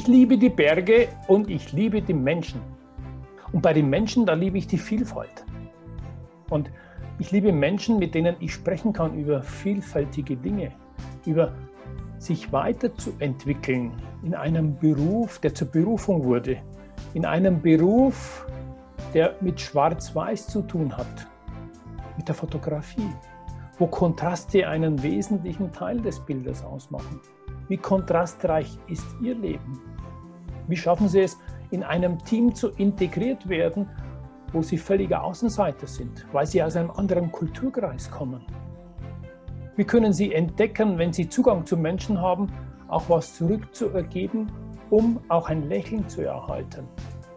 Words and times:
Ich 0.00 0.08
liebe 0.08 0.38
die 0.38 0.48
Berge 0.48 1.08
und 1.28 1.50
ich 1.50 1.74
liebe 1.74 2.00
die 2.00 2.14
Menschen. 2.14 2.62
Und 3.52 3.60
bei 3.60 3.74
den 3.74 3.90
Menschen, 3.90 4.24
da 4.24 4.32
liebe 4.32 4.56
ich 4.56 4.66
die 4.66 4.78
Vielfalt. 4.78 5.44
Und 6.48 6.70
ich 7.18 7.30
liebe 7.32 7.52
Menschen, 7.52 7.98
mit 7.98 8.14
denen 8.14 8.34
ich 8.40 8.54
sprechen 8.54 8.94
kann 8.94 9.14
über 9.14 9.42
vielfältige 9.42 10.38
Dinge, 10.38 10.72
über 11.26 11.52
sich 12.16 12.50
weiterzuentwickeln 12.50 13.92
in 14.22 14.34
einem 14.34 14.74
Beruf, 14.78 15.38
der 15.38 15.54
zur 15.54 15.68
Berufung 15.68 16.24
wurde, 16.24 16.56
in 17.12 17.26
einem 17.26 17.60
Beruf, 17.60 18.46
der 19.12 19.34
mit 19.42 19.60
Schwarz-Weiß 19.60 20.46
zu 20.46 20.62
tun 20.62 20.96
hat, 20.96 21.26
mit 22.16 22.26
der 22.26 22.34
Fotografie, 22.34 23.12
wo 23.78 23.86
Kontraste 23.86 24.66
einen 24.66 25.02
wesentlichen 25.02 25.70
Teil 25.74 26.00
des 26.00 26.20
Bildes 26.20 26.64
ausmachen. 26.64 27.20
Wie 27.70 27.76
kontrastreich 27.76 28.76
ist 28.88 29.06
Ihr 29.22 29.36
Leben? 29.36 29.80
Wie 30.66 30.76
schaffen 30.76 31.08
Sie 31.08 31.20
es, 31.20 31.38
in 31.70 31.84
einem 31.84 32.18
Team 32.24 32.52
zu 32.52 32.70
integriert 32.70 33.48
werden, 33.48 33.88
wo 34.52 34.60
Sie 34.60 34.76
völlige 34.76 35.22
Außenseiter 35.22 35.86
sind, 35.86 36.26
weil 36.32 36.46
Sie 36.46 36.60
aus 36.60 36.74
einem 36.74 36.90
anderen 36.90 37.30
Kulturkreis 37.30 38.10
kommen? 38.10 38.44
Wie 39.76 39.84
können 39.84 40.12
Sie 40.12 40.34
entdecken, 40.34 40.98
wenn 40.98 41.12
Sie 41.12 41.28
Zugang 41.28 41.64
zu 41.64 41.76
Menschen 41.76 42.20
haben, 42.20 42.48
auch 42.88 43.08
was 43.08 43.34
zurückzuergeben, 43.34 44.50
um 44.90 45.20
auch 45.28 45.48
ein 45.48 45.68
Lächeln 45.68 46.08
zu 46.08 46.22
erhalten? 46.22 46.88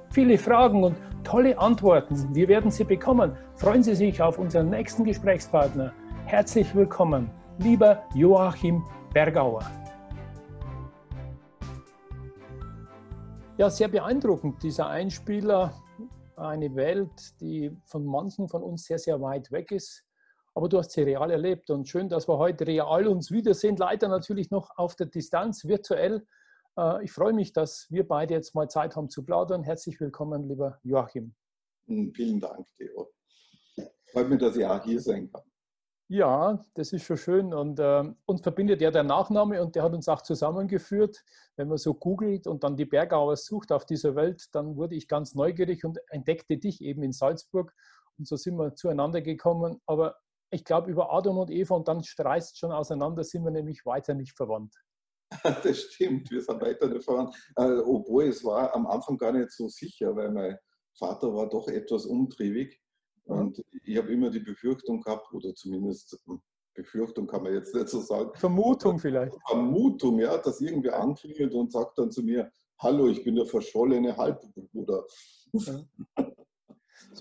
Viele 0.09 0.39
Fragen 0.39 0.83
und 0.83 0.95
tolle 1.23 1.59
Antworten. 1.59 2.33
Wir 2.33 2.47
werden 2.47 2.71
sie 2.71 2.85
bekommen. 2.85 3.33
Freuen 3.53 3.83
Sie 3.83 3.93
sich 3.93 4.19
auf 4.19 4.39
unseren 4.39 4.71
nächsten 4.71 5.03
Gesprächspartner. 5.03 5.93
Herzlich 6.25 6.73
willkommen, 6.73 7.29
lieber 7.59 8.01
Joachim 8.15 8.83
Bergauer. 9.13 9.61
Ja, 13.59 13.69
sehr 13.69 13.87
beeindruckend, 13.87 14.63
dieser 14.63 14.87
Einspieler. 14.87 15.79
Eine 16.35 16.73
Welt, 16.75 17.39
die 17.39 17.71
von 17.85 18.03
manchen 18.03 18.49
von 18.49 18.63
uns 18.63 18.85
sehr, 18.85 18.97
sehr 18.97 19.21
weit 19.21 19.51
weg 19.51 19.71
ist. 19.71 20.03
Aber 20.55 20.67
du 20.67 20.79
hast 20.79 20.91
sie 20.91 21.03
real 21.03 21.29
erlebt 21.29 21.69
und 21.69 21.87
schön, 21.87 22.09
dass 22.09 22.27
wir 22.27 22.39
heute 22.39 22.65
real 22.65 23.05
uns 23.05 23.29
wiedersehen. 23.29 23.77
Leider 23.77 24.07
natürlich 24.07 24.49
noch 24.49 24.71
auf 24.75 24.95
der 24.95 25.05
Distanz, 25.05 25.65
virtuell. 25.65 26.25
Äh, 26.79 27.03
ich 27.03 27.11
freue 27.11 27.33
mich, 27.33 27.53
dass 27.53 27.85
wir 27.91 28.07
beide 28.07 28.33
jetzt 28.33 28.55
mal 28.55 28.69
Zeit 28.69 28.95
haben 28.95 29.11
zu 29.11 29.23
plaudern. 29.23 29.61
Herzlich 29.61 29.99
willkommen, 29.99 30.49
lieber 30.49 30.79
Joachim. 30.81 31.35
Hm, 31.85 32.11
vielen 32.11 32.39
Dank, 32.39 32.65
Theo. 32.77 33.11
Freut 34.11 34.29
mich, 34.29 34.39
dass 34.39 34.55
ich 34.55 34.65
auch 34.65 34.83
hier 34.83 34.99
sein 34.99 35.31
kann. 35.31 35.43
Ja, 36.09 36.61
das 36.73 36.91
ist 36.91 37.05
schon 37.05 37.17
schön. 37.17 37.53
Und 37.53 37.79
äh, 37.79 38.03
uns 38.25 38.41
verbindet 38.41 38.81
ja 38.81 38.91
der 38.91 39.03
Nachname 39.03 39.61
und 39.63 39.75
der 39.75 39.83
hat 39.83 39.93
uns 39.93 40.07
auch 40.09 40.21
zusammengeführt. 40.21 41.23
Wenn 41.55 41.69
man 41.69 41.77
so 41.77 41.93
googelt 41.93 42.45
und 42.45 42.63
dann 42.63 42.75
die 42.75 42.85
Bergauer 42.85 43.37
sucht 43.37 43.71
auf 43.71 43.85
dieser 43.85 44.15
Welt, 44.15 44.47
dann 44.51 44.75
wurde 44.75 44.95
ich 44.95 45.07
ganz 45.07 45.33
neugierig 45.33 45.85
und 45.85 45.99
entdeckte 46.09 46.57
dich 46.57 46.81
eben 46.81 47.03
in 47.03 47.13
Salzburg. 47.13 47.73
Und 48.17 48.27
so 48.27 48.35
sind 48.35 48.57
wir 48.57 48.75
zueinander 48.75 49.21
gekommen. 49.21 49.81
Aber 49.85 50.17
ich 50.51 50.65
glaube, 50.65 50.91
über 50.91 51.11
Adam 51.13 51.37
und 51.37 51.49
Eva 51.49 51.75
und 51.75 51.87
dann 51.87 52.03
streist 52.03 52.59
schon 52.59 52.71
auseinander, 52.71 53.23
sind 53.23 53.43
wir 53.43 53.51
nämlich 53.51 53.85
weiter 53.85 54.13
nicht 54.13 54.35
verwandt. 54.35 54.75
Das 55.63 55.77
stimmt, 55.79 56.29
wir 56.29 56.41
sind 56.41 56.61
weiter 56.61 56.87
nicht 56.89 57.05
verwandt. 57.05 57.35
Äh, 57.55 57.79
obwohl 57.79 58.25
es 58.25 58.43
war 58.43 58.75
am 58.75 58.85
Anfang 58.85 59.17
gar 59.17 59.31
nicht 59.31 59.51
so 59.51 59.67
sicher, 59.67 60.15
weil 60.15 60.29
mein 60.29 60.59
Vater 60.99 61.33
war 61.33 61.49
doch 61.49 61.67
etwas 61.69 62.05
umtriebig 62.05 62.82
und 63.25 63.63
ich 63.85 63.97
habe 63.97 64.11
immer 64.11 64.29
die 64.29 64.39
Befürchtung 64.39 65.01
gehabt, 65.01 65.33
oder 65.33 65.53
zumindest 65.55 66.17
Befürchtung 66.73 67.27
kann 67.27 67.43
man 67.43 67.53
jetzt 67.53 67.73
nicht 67.73 67.89
so 67.89 68.01
sagen. 68.01 68.31
Vermutung 68.35 68.99
vielleicht. 68.99 69.35
Vermutung, 69.47 70.19
ja, 70.19 70.37
dass 70.37 70.59
irgendwer 70.61 70.99
anklingelt 70.99 71.53
und 71.53 71.71
sagt 71.71 71.97
dann 71.97 72.11
zu 72.11 72.23
mir, 72.23 72.51
hallo, 72.79 73.07
ich 73.07 73.23
bin 73.23 73.35
der 73.35 73.45
verschollene 73.45 74.15
Halbbruder. 74.15 75.05
Ja. 75.53 75.81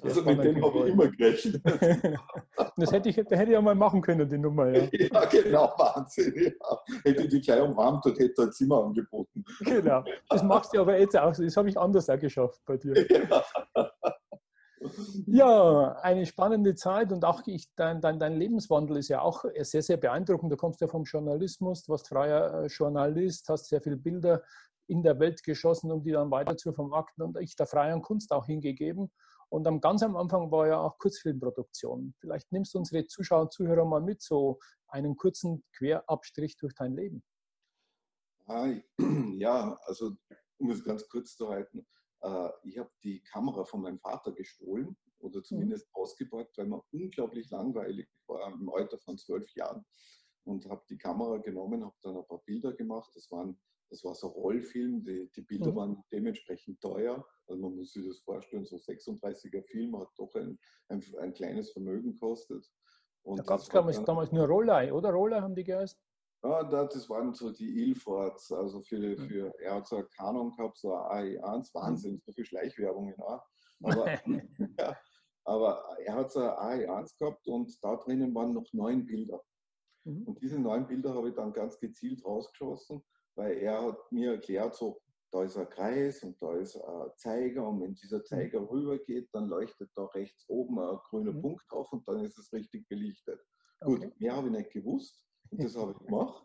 Also 0.03 0.23
mit 0.23 0.43
dem 0.43 0.65
habe 0.65 0.79
ich 0.81 0.87
immer 0.87 1.09
gerechnet. 1.09 1.63
das 2.77 2.93
hätte 2.93 3.09
ich, 3.11 3.17
das 3.17 3.39
hätte 3.39 3.45
ich 3.45 3.51
ja 3.51 3.61
mal 3.61 3.75
machen 3.75 4.01
können, 4.01 4.29
die 4.29 4.39
Nummer. 4.39 4.71
Ja, 4.71 4.89
ja 4.93 5.25
genau, 5.27 5.73
Wahnsinn. 5.77 6.35
Ja. 6.35 6.79
Hätte 7.05 7.29
die 7.29 7.41
gleich 7.41 7.61
umarmt 7.61 8.07
und 8.07 8.19
hätte 8.19 8.43
ein 8.43 8.53
Zimmer 8.53 8.85
angeboten. 8.85 9.45
Genau. 9.61 10.03
Das 10.29 10.43
machst 10.43 10.75
du 10.75 10.81
aber 10.81 10.99
jetzt 10.99 11.17
auch. 11.17 11.37
Das 11.37 11.57
habe 11.57 11.69
ich 11.69 11.79
anders 11.79 12.09
auch 12.09 12.19
geschafft 12.19 12.61
bei 12.65 12.77
dir. 12.77 13.07
Ja. 13.07 13.45
Ja, 15.27 15.93
eine 16.03 16.27
spannende 16.27 16.75
Zeit 16.75 17.13
und 17.13 17.25
auch 17.25 17.43
ich, 17.47 17.73
dein, 17.77 18.01
dein, 18.01 18.19
dein 18.19 18.37
Lebenswandel 18.37 18.97
ist 18.99 19.09
ja 19.09 19.21
auch 19.21 19.45
sehr, 19.61 19.83
sehr 19.83 19.97
beeindruckend. 19.97 20.53
Du 20.53 20.57
kommst 20.57 20.81
ja 20.81 20.89
vom 20.89 21.05
Journalismus, 21.05 21.85
du 21.85 21.93
warst 21.93 22.09
freier 22.09 22.65
äh, 22.65 22.67
Journalist, 22.67 23.49
hast 23.49 23.69
sehr 23.69 23.81
viele 23.81 23.97
Bilder 23.97 24.43
in 24.89 25.03
der 25.03 25.19
Welt 25.19 25.43
geschossen, 25.43 25.91
um 25.91 26.03
die 26.03 26.13
dann 26.13 26.31
weiter 26.31 26.57
zu 26.57 26.73
vermarkten 26.73 27.25
und 27.25 27.39
ich 27.41 27.57
der 27.57 27.67
freien 27.67 28.03
Kunst 28.03 28.33
auch 28.33 28.47
hingegeben. 28.47 29.11
Und 29.49 29.67
am, 29.67 29.81
ganz 29.81 30.03
am 30.03 30.17
Anfang 30.17 30.51
war 30.51 30.67
ja 30.67 30.79
auch 30.79 30.99
Kurzfilmproduktion. 30.99 32.15
Vielleicht 32.19 32.51
nimmst 32.53 32.75
du 32.75 32.79
unsere 32.79 33.07
Zuschauer 33.07 33.43
und 33.43 33.53
Zuhörer 33.53 33.85
mal 33.85 34.01
mit, 34.01 34.23
so 34.23 34.59
einen 34.89 35.17
kurzen 35.17 35.63
Querabstrich 35.77 36.57
durch 36.57 36.75
dein 36.75 36.95
Leben. 36.95 37.23
Ja, 39.39 39.79
also 39.87 40.13
um 40.59 40.71
es 40.71 40.85
ganz 40.85 41.09
kurz 41.09 41.37
zu 41.37 41.49
halten, 41.49 41.85
ich 42.63 42.79
habe 42.79 42.91
die 43.03 43.23
Kamera 43.25 43.65
von 43.65 43.83
meinem 43.83 43.99
Vater 43.99 44.33
gestohlen 44.33 44.97
oder 45.19 45.39
mhm. 45.39 45.45
zumindest 45.45 45.89
mhm. 45.89 46.03
ausgeborgt, 46.03 46.57
weil 46.57 46.67
mir 46.67 46.83
unglaublich 46.93 47.51
langweilig 47.51 48.09
war 48.27 48.53
im 48.53 48.71
Alter 48.71 48.99
von 48.99 49.19
zwölf 49.19 49.51
Jahren 49.55 49.85
und 50.45 50.67
habe 50.69 50.83
die 50.89 50.99
Kamera 50.99 51.39
genommen, 51.39 51.85
habe 51.85 51.97
dann 52.03 52.17
ein 52.17 52.27
paar 52.27 52.43
Bilder 52.45 52.73
gemacht. 52.73 53.11
Das, 53.15 53.31
waren, 53.31 53.59
das 53.91 54.05
war 54.05 54.15
so 54.15 54.29
Rollfilm, 54.29 55.05
die, 55.05 55.31
die 55.35 55.43
Bilder 55.43 55.73
mhm. 55.73 55.77
waren 55.77 56.05
dementsprechend 56.13 56.81
teuer. 56.81 57.27
Also 57.47 57.61
man 57.61 57.77
muss 57.77 57.93
sich 57.93 58.07
das 58.07 58.21
vorstellen, 58.21 58.65
so 58.65 58.77
36er 58.77 59.63
Film 59.65 59.99
hat 59.99 60.09
doch 60.17 60.35
ein, 60.35 60.59
ein, 60.89 61.03
ein 61.21 61.33
kleines 61.33 61.73
Vermögen 61.73 62.13
gekostet. 62.13 62.67
Und 63.25 63.39
da 63.39 63.45
gab 63.45 63.61
es 63.61 63.69
damals, 63.69 64.03
damals 64.05 64.33
nur 64.33 64.47
Rollei, 64.47 64.93
oder? 64.93 65.11
Rollei 65.11 65.41
haben 65.41 65.55
die 65.55 65.65
geheißen? 65.65 65.99
Ja, 66.45 66.65
das 66.65 67.09
waren 67.09 67.35
so 67.35 67.53
die 67.53 67.85
Ilfords, 67.85 68.51
also 68.51 68.83
für, 68.83 68.99
mhm. 68.99 69.29
für 69.29 69.55
er 69.61 69.77
hat 69.77 69.87
so 69.87 69.97
eine 69.97 70.07
Kanon 70.07 70.51
gehabt, 70.57 70.77
so 70.79 70.93
eine 70.95 71.39
AI1, 71.41 71.59
mhm. 71.59 71.81
Wahnsinn, 71.81 72.23
so 72.25 72.33
viel 72.33 72.45
Schleichwerbung, 72.45 73.15
ja. 73.17 73.45
Aber, 73.85 74.07
ja, 74.79 74.97
aber 75.45 75.85
er 76.05 76.15
hat 76.15 76.33
so 76.33 76.41
eine 76.41 76.87
AI1 76.89 77.19
gehabt 77.19 77.47
und 77.47 77.73
da 77.85 77.97
drinnen 77.97 78.35
waren 78.35 78.55
noch 78.55 78.67
neun 78.73 79.07
Bilder. 79.07 79.41
Mhm. 80.05 80.25
Und 80.25 80.43
diese 80.43 80.59
neun 80.59 80.87
Bilder 80.89 81.15
habe 81.15 81.29
ich 81.29 81.35
dann 81.37 81.53
ganz 81.53 81.79
gezielt 81.79 82.25
rausgeschossen, 82.25 83.05
weil 83.37 83.59
er 83.59 83.81
hat 83.81 84.11
mir 84.11 84.33
erklärt, 84.33 84.75
so, 84.75 85.01
da 85.31 85.45
ist 85.45 85.57
ein 85.57 85.69
Kreis 85.71 86.23
und 86.25 86.41
da 86.43 86.57
ist 86.57 86.77
ein 86.77 87.11
Zeiger 87.17 87.67
und 87.67 87.81
wenn 87.81 87.95
dieser 87.95 88.23
Zeiger 88.25 88.69
rübergeht, 88.69 89.31
dann 89.33 89.49
leuchtet 89.49 89.91
da 89.95 90.05
rechts 90.07 90.45
oben 90.49 90.79
ein 90.79 90.99
grüner 91.09 91.33
Punkt 91.33 91.65
auf 91.71 91.91
und 91.93 92.07
dann 92.07 92.25
ist 92.25 92.37
es 92.37 92.53
richtig 92.53 92.87
belichtet. 92.89 93.41
Okay. 93.81 94.09
Gut, 94.09 94.21
mehr 94.21 94.37
habe 94.37 94.49
ich 94.49 94.55
nicht 94.55 94.71
gewusst. 94.73 95.25
Und 95.53 95.63
das 95.63 95.77
habe 95.77 95.93
ich 95.93 95.99
gemacht. 96.07 96.45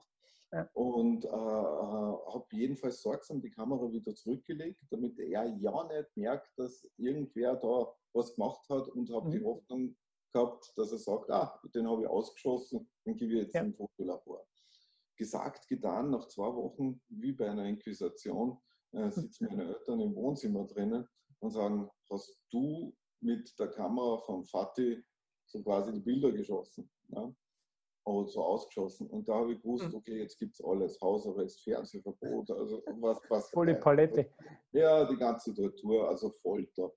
Ja. 0.53 0.69
Und 0.73 1.25
äh, 1.25 1.29
habe 1.29 2.45
jedenfalls 2.51 3.01
sorgsam 3.01 3.41
die 3.41 3.49
Kamera 3.49 3.91
wieder 3.91 4.15
zurückgelegt, 4.15 4.81
damit 4.89 5.19
er 5.19 5.27
ja 5.27 5.43
nicht 5.43 6.15
merkt, 6.15 6.57
dass 6.57 6.89
irgendwer 6.97 7.55
da 7.55 7.93
was 8.13 8.33
gemacht 8.35 8.67
hat 8.69 8.87
und 8.87 9.11
habe 9.11 9.27
mhm. 9.27 9.31
die 9.31 9.43
Hoffnung 9.43 9.97
gehabt, 10.31 10.71
dass 10.77 10.91
er 10.91 10.99
sagt, 10.99 11.29
ah, 11.31 11.59
den 11.75 11.89
habe 11.89 12.03
ich 12.03 12.07
ausgeschossen, 12.07 12.89
den 13.05 13.15
gebe 13.17 13.33
ich 13.33 13.41
jetzt 13.43 13.55
ja. 13.55 13.61
im 13.61 13.73
Fotolabor. 13.73 14.45
Gesagt, 15.17 15.67
getan, 15.67 16.11
nach 16.11 16.27
zwei 16.27 16.53
Wochen, 16.53 17.01
wie 17.09 17.33
bei 17.33 17.49
einer 17.49 17.65
Inquisition, 17.65 18.57
äh, 18.93 19.09
sitzen 19.11 19.47
meine 19.49 19.67
Eltern 19.67 19.99
im 19.99 20.15
Wohnzimmer 20.15 20.65
drinnen 20.65 21.07
und 21.39 21.51
sagen, 21.51 21.89
hast 22.09 22.39
du 22.51 22.95
mit 23.19 23.53
der 23.59 23.69
Kamera 23.69 24.17
von 24.19 24.45
Fatih 24.45 25.03
so 25.45 25.61
quasi 25.61 25.91
die 25.91 25.99
Bilder 25.99 26.31
geschossen? 26.31 26.89
Ja? 27.09 27.33
Und 28.07 28.31
so 28.31 28.41
ausgeschossen. 28.41 29.07
Und 29.07 29.27
da 29.27 29.35
habe 29.35 29.53
ich 29.53 29.61
gewusst, 29.61 29.85
hm. 29.85 29.95
okay, 29.95 30.19
jetzt 30.19 30.39
gibt 30.39 30.53
es 30.53 30.63
alles. 30.63 30.99
Hausarrest, 31.01 31.61
Fernsehverbot, 31.63 32.49
also 32.51 32.81
was. 32.99 33.19
was 33.29 33.49
Volle 33.53 33.75
Palette. 33.75 34.29
Ja, 34.71 35.05
die 35.05 35.17
ganze 35.17 35.53
Tortur, 35.53 36.07
also 36.07 36.29
Folter. 36.41 36.91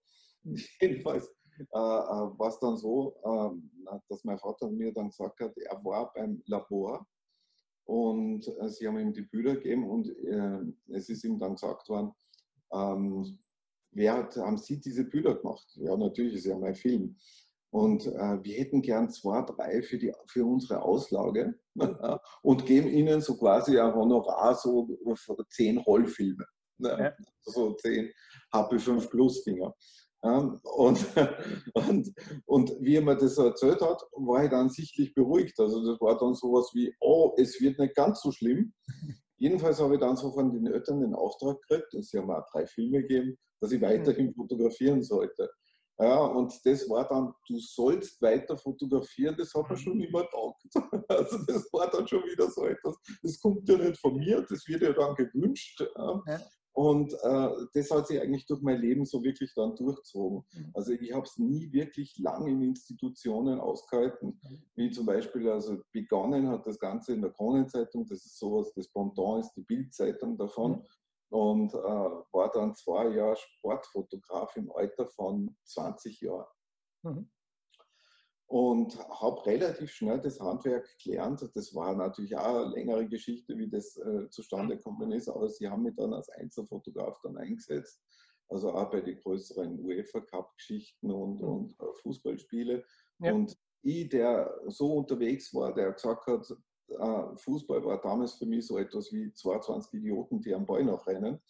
Hm. 0.45 0.57
Jedenfalls 0.81 1.27
äh, 1.59 1.63
äh 1.63 2.39
war 2.39 2.49
es 2.49 2.59
dann 2.61 2.77
so, 2.77 3.17
äh, 3.25 3.97
dass 4.09 4.25
mein 4.25 4.39
Vater 4.39 4.71
mir 4.71 4.93
dann 4.93 5.09
gesagt 5.09 5.41
hat, 5.41 5.57
er 5.57 5.85
war 5.85 6.13
beim 6.15 6.43
Labor 6.47 7.07
und 7.85 8.47
äh, 8.47 8.69
sie 8.69 8.87
haben 8.87 8.99
ihm 8.99 9.13
die 9.13 9.23
Bilder 9.23 9.55
gegeben 9.55 9.89
und 9.91 10.09
äh, 10.09 10.95
es 10.95 11.09
ist 11.09 11.25
ihm 11.25 11.39
dann 11.39 11.55
gesagt 11.55 11.89
worden, 11.89 12.13
ähm, 12.73 13.39
wer 13.91 14.15
hat, 14.15 14.37
haben 14.37 14.59
Sie 14.59 14.81
diese 14.81 15.05
Bilder 15.05 15.35
gemacht? 15.35 15.67
Ja, 15.75 15.97
natürlich 15.97 16.35
ist 16.35 16.47
ja 16.47 16.57
mein 16.57 16.77
Film. 16.77 17.17
Und 17.73 18.07
äh, 18.07 18.43
wir 18.43 18.59
hätten 18.59 18.83
gern 18.83 19.11
zwei, 19.11 19.43
drei 19.43 19.83
für, 19.83 19.99
die, 19.99 20.13
für 20.27 20.45
unsere 20.45 20.83
Auslage 20.83 21.55
und 22.43 22.67
geben 22.67 22.89
ihnen 22.89 23.21
so 23.21 23.37
quasi 23.37 23.79
ein 23.79 23.95
Honorar 23.95 24.55
so 24.57 24.89
zehn 25.49 25.79
Rollfilme. 25.79 26.45
Ne? 26.79 26.97
Ja. 26.99 27.27
So 27.43 27.75
zehn 27.75 28.11
HP5 28.53 29.09
Plus 29.09 29.45
Dinger. 29.45 29.75
Ja, 30.23 30.39
und, 30.77 31.07
und, 31.75 32.13
und 32.45 32.77
wie 32.81 32.97
er 32.97 33.03
mir 33.03 33.17
das 33.17 33.39
erzählt 33.39 33.81
hat, 33.81 34.03
war 34.13 34.45
ich 34.45 34.51
dann 34.51 34.69
sichtlich 34.69 35.15
beruhigt. 35.15 35.59
Also 35.59 35.85
das 35.85 36.01
war 36.01 36.19
dann 36.19 36.35
sowas 36.35 36.71
wie, 36.75 36.95
oh, 37.01 37.35
es 37.39 37.61
wird 37.61 37.79
nicht 37.79 37.95
ganz 37.95 38.21
so 38.21 38.31
schlimm. 38.31 38.75
Jedenfalls 39.37 39.81
habe 39.81 39.95
ich 39.95 40.01
dann 40.01 40.17
so 40.17 40.33
von 40.33 40.53
den 40.53 40.67
Eltern 40.67 41.01
den 41.01 41.15
Auftrag 41.15 41.59
gekriegt, 41.63 41.95
und 41.95 42.05
sie 42.05 42.19
haben 42.19 42.31
auch 42.31 42.45
drei 42.53 42.67
Filme 42.67 43.01
gegeben, 43.01 43.39
dass 43.61 43.73
ich 43.73 43.81
weiterhin 43.81 44.35
fotografieren 44.35 45.03
sollte. 45.03 45.49
Ja, 46.01 46.19
und 46.19 46.59
das 46.65 46.89
war 46.89 47.07
dann, 47.07 47.35
du 47.47 47.59
sollst 47.59 48.23
weiter 48.23 48.57
fotografieren, 48.57 49.37
das 49.37 49.53
hat 49.53 49.69
man 49.69 49.77
schon 49.77 49.99
mhm. 49.99 50.05
übertaugt. 50.05 50.63
Also 51.09 51.39
das 51.47 51.69
war 51.73 51.91
dann 51.91 52.07
schon 52.07 52.23
wieder 52.23 52.49
so 52.51 52.65
etwas, 52.65 52.97
das 53.23 53.41
kommt 53.41 53.69
ja 53.69 53.77
nicht 53.77 53.99
von 53.99 54.17
mir, 54.17 54.47
das 54.49 54.67
wird 54.67 54.83
ja 54.83 54.93
dann 54.93 55.15
gewünscht. 55.15 55.85
Ja. 55.97 56.41
Und 56.73 57.13
äh, 57.13 57.49
das 57.75 57.91
hat 57.91 58.07
sich 58.07 58.21
eigentlich 58.21 58.47
durch 58.47 58.63
mein 58.63 58.81
Leben 58.81 59.05
so 59.05 59.23
wirklich 59.23 59.53
dann 59.55 59.75
durchzogen. 59.75 60.45
Mhm. 60.53 60.71
Also 60.73 60.93
ich 60.93 61.13
habe 61.13 61.25
es 61.25 61.37
nie 61.37 61.71
wirklich 61.73 62.17
lang 62.19 62.47
in 62.47 62.63
Institutionen 62.63 63.59
ausgehalten, 63.59 64.41
mhm. 64.43 64.63
wie 64.77 64.91
zum 64.91 65.05
Beispiel, 65.05 65.51
also 65.51 65.79
begonnen 65.93 66.49
hat 66.49 66.67
das 66.67 66.79
Ganze 66.79 67.13
in 67.13 67.23
der 67.23 67.33
Kronenzeitung, 67.33 68.07
das 68.07 68.25
ist 68.25 68.39
sowas, 68.39 68.73
das 68.75 68.89
Pendant 68.89 69.45
ist 69.45 69.53
die 69.55 69.63
Bildzeitung 69.63 70.39
davon 70.39 70.83
und 71.31 71.73
äh, 71.73 71.77
war 71.79 72.51
dann 72.53 72.75
zwei 72.75 73.09
Jahre 73.09 73.37
Sportfotograf 73.37 74.57
im 74.57 74.71
Alter 74.73 75.07
von 75.07 75.57
20 75.65 76.21
Jahren. 76.21 76.47
Mhm. 77.03 77.31
Und 78.47 78.99
habe 78.99 79.47
relativ 79.47 79.93
schnell 79.93 80.21
das 80.21 80.41
Handwerk 80.41 80.89
gelernt. 81.05 81.49
Das 81.55 81.73
war 81.73 81.95
natürlich 81.95 82.37
auch 82.37 82.65
eine 82.65 82.75
längere 82.75 83.07
Geschichte, 83.07 83.57
wie 83.57 83.71
das 83.71 83.97
äh, 83.97 84.29
zustande 84.31 84.77
gekommen 84.77 85.13
ist, 85.13 85.29
aber 85.29 85.49
sie 85.49 85.69
haben 85.69 85.85
mich 85.85 85.95
dann 85.95 86.13
als 86.13 86.29
Einzelfotograf 86.31 87.21
dann 87.23 87.37
eingesetzt. 87.37 88.03
Also 88.49 88.73
auch 88.73 88.91
bei 88.91 89.01
den 89.01 89.21
größeren 89.21 89.79
UEFA 89.79 90.21
Cup-Geschichten 90.23 91.13
und, 91.13 91.41
mhm. 91.41 91.49
und 91.49 91.81
äh, 91.81 91.93
Fußballspiele. 92.03 92.85
Ja. 93.21 93.33
Und 93.33 93.57
ich, 93.83 94.09
der 94.09 94.53
so 94.67 94.95
unterwegs 94.95 95.55
war, 95.55 95.73
der 95.73 95.93
gesagt 95.93 96.27
hat, 96.27 96.53
äh, 96.91 97.37
Fußball 97.37 97.85
war 97.85 98.01
damals 98.01 98.35
für 98.35 98.47
mich 98.47 98.67
so 98.67 98.79
etwas 98.79 99.13
wie 99.13 99.33
22 99.33 99.95
Idioten, 99.95 100.41
die 100.41 100.55
am 100.55 100.67
Ball 100.67 100.85
noch 100.85 101.07
rennen, 101.07 101.41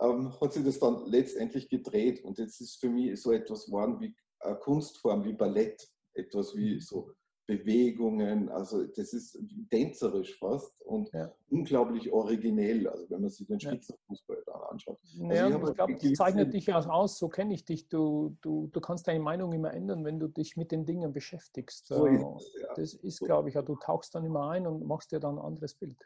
ähm, 0.00 0.38
hat 0.40 0.52
sich 0.52 0.64
das 0.64 0.78
dann 0.78 1.06
letztendlich 1.06 1.68
gedreht 1.68 2.24
und 2.24 2.38
jetzt 2.38 2.60
ist 2.60 2.80
für 2.80 2.88
mich 2.88 3.20
so 3.20 3.32
etwas 3.32 3.66
geworden 3.66 4.00
wie 4.00 4.14
eine 4.40 4.56
Kunstform, 4.56 5.24
wie 5.24 5.32
Ballett, 5.32 5.88
etwas 6.14 6.54
wie 6.56 6.74
mhm. 6.74 6.80
so 6.80 7.14
Bewegungen, 7.46 8.48
also 8.48 8.84
das 8.84 9.12
ist 9.12 9.38
tänzerisch 9.70 10.38
fast 10.38 10.80
und 10.82 11.12
ja. 11.12 11.30
unglaublich 11.50 12.10
originell, 12.10 12.88
also 12.88 13.08
wenn 13.10 13.20
man 13.20 13.30
sich 13.30 13.46
den 13.46 13.60
Spitzenfußball 13.60 14.42
da 14.46 14.52
anschaut. 14.52 14.98
Also 15.02 15.24
ja, 15.24 15.48
ich, 15.48 15.54
ich 15.54 15.74
glaube, 15.74 15.96
das 16.00 16.12
zeichnet 16.14 16.54
dich 16.54 16.66
ja 16.66 16.78
aus, 16.78 17.18
so 17.18 17.28
kenne 17.28 17.52
ich 17.52 17.66
dich, 17.66 17.88
du, 17.88 18.36
du, 18.40 18.68
du 18.68 18.80
kannst 18.80 19.08
deine 19.08 19.20
Meinung 19.20 19.52
immer 19.52 19.74
ändern, 19.74 20.04
wenn 20.06 20.18
du 20.18 20.28
dich 20.28 20.56
mit 20.56 20.72
den 20.72 20.86
Dingen 20.86 21.12
beschäftigst. 21.12 21.86
So 21.86 22.06
ist 22.06 22.22
es, 22.22 22.62
ja. 22.62 22.74
Das 22.76 22.94
ist, 22.94 23.20
glaube 23.20 23.50
ich, 23.50 23.56
ja, 23.56 23.62
du 23.62 23.76
tauchst 23.76 24.14
dann 24.14 24.24
immer 24.24 24.48
ein 24.48 24.66
und 24.66 24.86
machst 24.86 25.12
dir 25.12 25.20
dann 25.20 25.38
ein 25.38 25.44
anderes 25.44 25.74
Bild. 25.74 25.98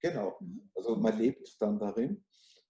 Genau, 0.00 0.36
mhm. 0.40 0.70
also 0.74 0.96
man 0.96 1.16
lebt 1.16 1.56
dann 1.60 1.78
darin. 1.78 2.22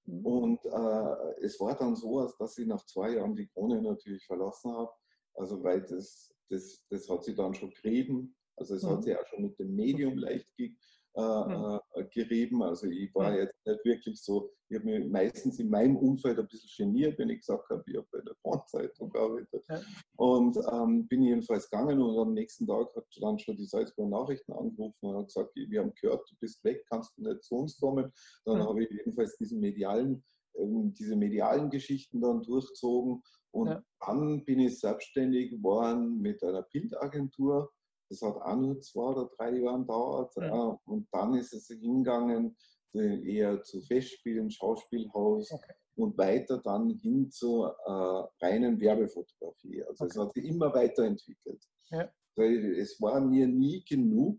Mhm. 0.05 0.27
Und 0.27 0.65
äh, 0.65 1.45
es 1.45 1.59
war 1.59 1.77
dann 1.77 1.97
so, 1.97 2.25
dass 2.39 2.57
ich 2.59 2.67
nach 2.67 2.85
zwei 2.87 3.15
Jahren 3.17 3.35
die 3.35 3.49
Krone 3.49 3.83
natürlich 3.83 4.25
verlassen 4.27 4.73
habe. 4.73 4.93
Also 5.35 5.63
weil 5.65 5.81
das 5.81 6.32
das, 6.51 6.85
das 6.91 7.09
hat 7.09 7.25
sie 7.25 7.35
dann 7.35 7.55
schon 7.55 7.71
gerieben. 7.71 8.35
Also 8.57 8.75
es 8.75 8.83
mhm. 8.83 8.89
hat 8.89 9.05
sie 9.05 9.17
auch 9.17 9.27
schon 9.27 9.43
mit 9.43 9.59
dem 9.59 9.75
Medium 9.75 10.19
leicht 10.19 10.47
ge, 10.57 10.75
äh, 11.15 11.21
mhm. 11.21 11.81
äh, 11.95 12.05
gerieben. 12.05 12.63
Also 12.63 12.87
ich 12.87 13.15
war 13.15 13.35
jetzt 13.37 13.55
nicht 13.67 13.85
wirklich 13.85 14.23
so, 14.23 14.51
ich 14.69 14.79
habe 14.79 14.87
mich 14.87 15.11
meistens 15.11 15.59
in 15.59 15.71
meinem 15.71 15.97
Umfeld 15.97 16.39
ein 16.39 16.49
bisschen 16.49 16.87
geniert, 16.87 17.19
wenn 17.19 17.31
ich 17.31 17.41
gesagt 17.41 17.69
habe, 17.71 17.83
ich 17.87 17.97
habe 17.97 18.07
bei 18.13 18.21
der 18.21 18.35
Frontzeitung 18.43 19.11
gearbeitet. 19.11 19.65
Ja. 19.69 19.81
Und 20.17 20.57
ähm, 20.73 21.07
bin 21.09 21.23
jedenfalls 21.23 21.69
gegangen 21.69 22.01
und 22.01 22.19
am 22.19 22.35
nächsten 22.35 22.67
Tag 22.67 22.95
hat 22.95 23.07
dann 23.21 23.39
schon 23.39 23.57
die 23.57 23.67
Salzburger 23.67 24.11
Nachrichten 24.11 24.53
angerufen 24.53 24.97
und 25.01 25.17
hat 25.17 25.27
gesagt, 25.27 25.51
wir 25.55 25.81
haben 25.81 25.93
gehört, 26.01 26.29
du 26.31 26.37
bist 26.41 26.63
weg, 26.65 26.85
kannst 26.89 27.17
du 27.17 27.23
nicht 27.23 27.43
zu 27.43 27.57
uns 27.57 27.79
kommen. 27.79 28.13
Dann 28.45 28.59
mhm. 28.59 28.63
habe 28.65 28.85
ich 28.85 28.91
jedenfalls 28.91 29.37
diesen 29.39 29.61
medialen 29.61 30.23
ähm, 30.59 30.95
diese 30.95 31.17
medialen 31.17 31.71
Geschichten 31.71 32.21
dann 32.21 32.43
durchzogen. 32.43 33.23
Und 33.53 33.69
ja. 33.69 33.83
dann 34.01 34.45
bin 34.45 34.61
ich 34.61 34.81
selbstständig 34.81 35.51
geworden 35.51 36.21
mit 36.21 36.43
einer 36.43 36.63
Bildagentur. 36.63 37.71
Das 38.09 38.23
hat 38.23 38.37
auch 38.37 38.57
nur 38.57 38.81
zwei 38.81 39.03
oder 39.03 39.31
drei 39.37 39.59
Jahre 39.59 39.81
gedauert. 39.81 40.35
Ja. 40.37 40.81
Und 40.85 41.07
dann 41.13 41.35
ist 41.35 41.53
es 41.53 41.69
hingegangen 41.69 42.57
eher 42.95 43.63
zu 43.63 43.81
Festspielen, 43.83 44.51
Schauspielhaus 44.51 45.51
okay. 45.51 45.73
und 45.97 46.17
weiter 46.19 46.59
dann 46.59 46.91
hin 46.91 47.31
zur 47.31 47.75
äh, 47.87 48.45
reinen 48.45 48.79
Werbefotografie. 48.81 49.83
Also 49.85 50.05
okay. 50.05 50.11
es 50.13 50.19
hat 50.19 50.35
sich 50.35 50.45
immer 50.45 50.75
weiterentwickelt. 50.75 51.65
Ja. 51.91 52.11
Es 52.37 53.01
war 53.01 53.21
mir 53.21 53.47
nie 53.47 53.85
genug, 53.85 54.39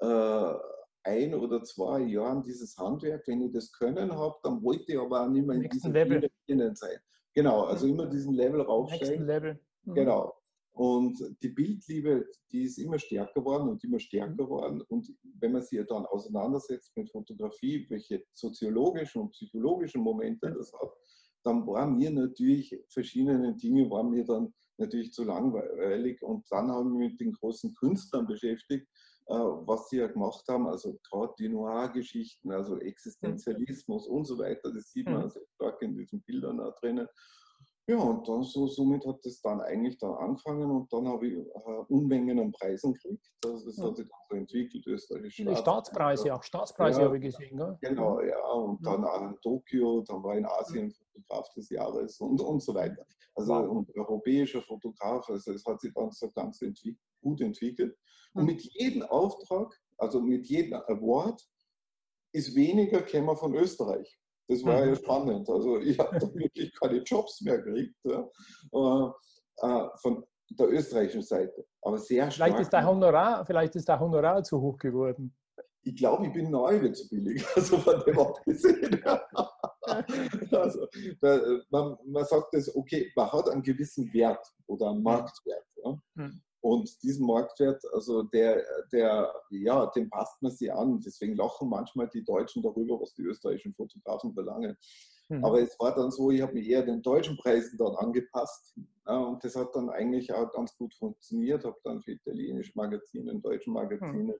äh, 0.00 0.54
ein 1.04 1.34
oder 1.34 1.62
zwei 1.62 2.00
Jahren 2.00 2.42
dieses 2.42 2.76
Handwerk, 2.78 3.26
wenn 3.26 3.42
ich 3.42 3.52
das 3.52 3.70
können 3.72 4.10
habe, 4.12 4.36
dann 4.42 4.62
wollte 4.62 4.92
ich 4.92 4.98
aber 4.98 5.22
auch 5.22 5.28
nicht 5.28 5.46
mehr 5.46 5.56
in 5.56 5.68
diesem 5.68 5.92
Level 5.92 6.30
sein. 6.74 6.98
Genau, 7.34 7.62
also 7.62 7.86
immer 7.86 8.06
diesen 8.06 8.34
Level 8.34 8.60
raufsteigen. 8.60 9.26
Level. 9.26 9.58
Mhm. 9.84 9.94
Genau. 9.94 10.34
Und 10.72 11.22
die 11.42 11.50
Bildliebe, 11.50 12.26
die 12.50 12.62
ist 12.62 12.78
immer 12.78 12.98
stärker 12.98 13.32
geworden 13.34 13.68
und 13.68 13.84
immer 13.84 14.00
stärker 14.00 14.32
mhm. 14.32 14.36
geworden. 14.36 14.82
Und 14.88 15.08
wenn 15.38 15.52
man 15.52 15.62
sich 15.62 15.80
dann 15.88 16.06
auseinandersetzt 16.06 16.96
mit 16.96 17.10
Fotografie, 17.10 17.86
welche 17.90 18.24
soziologischen 18.32 19.22
und 19.22 19.30
psychologischen 19.30 20.02
Momente 20.02 20.52
das 20.52 20.72
hat, 20.72 20.90
dann 21.44 21.66
waren 21.66 21.96
mir 21.96 22.10
natürlich 22.10 22.76
verschiedene 22.88 23.54
Dinge, 23.54 23.88
waren 23.90 24.10
mir 24.10 24.24
dann 24.24 24.52
natürlich 24.78 25.12
zu 25.12 25.24
langweilig. 25.24 26.22
Und 26.22 26.44
dann 26.50 26.70
habe 26.70 26.88
ich 26.88 26.94
mich 26.96 27.10
mit 27.10 27.20
den 27.20 27.32
großen 27.32 27.74
Künstlern 27.74 28.26
beschäftigt, 28.26 28.88
was 29.26 29.88
sie 29.88 29.98
ja 29.98 30.06
gemacht 30.06 30.44
haben, 30.48 30.66
also 30.66 30.98
gerade 31.08 31.32
die 31.38 31.48
Noir-Geschichten, 31.48 32.52
also 32.52 32.78
Existenzialismus 32.78 34.06
und 34.06 34.24
so 34.24 34.38
weiter, 34.38 34.72
das 34.72 34.90
sieht 34.90 35.06
man 35.06 35.24
mhm. 35.24 35.30
sehr 35.30 35.46
stark 35.54 35.80
in 35.82 35.96
diesen 35.96 36.20
Bildern 36.22 36.60
auch 36.60 36.74
drinnen. 36.80 37.08
Ja, 37.86 37.98
und 37.98 38.26
dann 38.26 38.42
so, 38.42 38.66
somit 38.66 39.04
hat 39.06 39.18
das 39.24 39.42
dann 39.42 39.60
eigentlich 39.60 39.98
dann 39.98 40.14
angefangen 40.14 40.70
und 40.70 40.90
dann 40.90 41.06
habe 41.06 41.26
ich 41.26 41.34
äh, 41.34 41.84
Unmengen 41.88 42.40
an 42.40 42.50
Preisen 42.50 42.94
gekriegt. 42.94 43.30
Also 43.44 43.66
das 43.66 43.76
ja. 43.76 43.84
hat 43.84 43.96
sich 43.96 44.06
dann 44.06 44.20
so 44.30 44.36
entwickelt, 44.36 44.86
österreichische 44.86 45.42
Staats 45.42 45.60
Staatspreise, 45.60 46.34
auch 46.34 46.42
Staatspreise 46.42 47.00
ja, 47.00 47.06
habe 47.06 47.18
ich 47.18 47.24
gesehen. 47.24 47.58
Gell? 47.58 47.76
Genau, 47.82 48.22
ja, 48.22 48.42
und 48.52 48.82
ja. 48.82 48.92
dann 48.92 49.04
auch 49.04 49.22
in 49.22 49.38
Tokio, 49.42 50.00
dann 50.00 50.22
war 50.22 50.34
in 50.34 50.46
Asien 50.46 50.90
Fotograf 50.90 51.52
des 51.52 51.68
Jahres 51.68 52.18
und, 52.20 52.40
und 52.40 52.62
so 52.62 52.74
weiter. 52.74 53.04
Also 53.34 53.52
wow. 53.52 53.68
und 53.68 53.94
europäischer 53.94 54.62
Fotograf, 54.62 55.28
also 55.28 55.52
es 55.52 55.66
hat 55.66 55.78
sich 55.82 55.92
dann 55.92 56.10
so 56.10 56.30
ganz 56.30 56.62
entwick 56.62 56.98
gut 57.24 57.40
entwickelt. 57.40 57.96
Und 58.34 58.42
hm. 58.42 58.54
mit 58.54 58.62
jedem 58.62 59.02
Auftrag, 59.02 59.74
also 59.98 60.20
mit 60.20 60.46
jedem 60.46 60.74
Award, 60.74 61.42
ist 62.32 62.54
weniger 62.54 63.02
käme 63.02 63.36
von 63.36 63.54
Österreich. 63.54 64.18
Das 64.48 64.62
war 64.64 64.82
mhm. 64.82 64.88
ja 64.88 64.96
spannend. 64.96 65.48
Also 65.48 65.78
ich 65.78 65.98
habe 65.98 66.18
da 66.18 66.26
wirklich 66.34 66.72
keine 66.78 66.98
Jobs 66.98 67.40
mehr 67.40 67.62
gekriegt 67.62 67.96
ja, 68.04 68.28
äh, 68.72 69.10
äh, 69.66 69.88
von 70.02 70.24
der 70.50 70.70
österreichischen 70.70 71.22
Seite. 71.22 71.64
Aber 71.80 71.98
sehr 71.98 72.30
stark. 72.30 72.50
Vielleicht 72.50 72.60
ist 72.60 72.72
der 72.72 72.86
Honorar, 72.86 73.46
vielleicht 73.46 73.74
ist 73.76 73.88
der 73.88 73.98
Honorar 73.98 74.42
zu 74.42 74.60
hoch 74.60 74.76
geworden. 74.78 75.34
Ich 75.86 75.96
glaube, 75.96 76.26
ich 76.26 76.32
bin 76.32 76.50
neu 76.50 76.88
zu 76.90 77.08
billig, 77.08 77.44
also 77.54 77.78
von 77.78 78.02
dem 78.06 78.18
abgesehen. 78.18 79.02
also, 80.52 80.86
da, 81.20 81.40
man, 81.70 81.96
man, 82.06 82.24
sagt 82.24 82.48
das, 82.52 82.74
okay, 82.74 83.10
man 83.14 83.30
hat 83.30 83.48
einen 83.50 83.62
gewissen 83.62 84.12
Wert 84.12 84.44
oder 84.66 84.90
einen 84.90 85.02
Marktwert. 85.02 85.64
Ja? 85.84 85.98
Und 86.64 87.02
diesen 87.02 87.26
Marktwert, 87.26 87.82
also 87.92 88.22
der, 88.22 88.64
der, 88.90 89.30
ja, 89.50 89.84
den 89.94 90.08
passt 90.08 90.40
man 90.40 90.50
sich 90.50 90.72
an. 90.72 90.98
Deswegen 91.04 91.36
lachen 91.36 91.68
manchmal 91.68 92.08
die 92.08 92.24
Deutschen 92.24 92.62
darüber, 92.62 92.98
was 92.98 93.12
die 93.12 93.20
österreichischen 93.20 93.74
Fotografen 93.74 94.32
verlangen. 94.32 94.74
Mhm. 95.28 95.44
Aber 95.44 95.60
es 95.60 95.78
war 95.78 95.94
dann 95.94 96.10
so, 96.10 96.30
ich 96.30 96.40
habe 96.40 96.54
mich 96.54 96.66
eher 96.66 96.82
den 96.82 97.02
deutschen 97.02 97.36
Preisen 97.36 97.76
dann 97.76 97.94
angepasst. 97.96 98.78
Ja, 99.06 99.18
und 99.18 99.44
das 99.44 99.54
hat 99.56 99.76
dann 99.76 99.90
eigentlich 99.90 100.32
auch 100.32 100.50
ganz 100.52 100.74
gut 100.78 100.94
funktioniert. 100.94 101.66
Habe 101.66 101.76
dann 101.84 102.00
für 102.00 102.12
italienische 102.12 102.72
Magazine, 102.76 103.38
deutsche 103.40 103.70
Magazine, 103.70 104.32
mhm. 104.32 104.34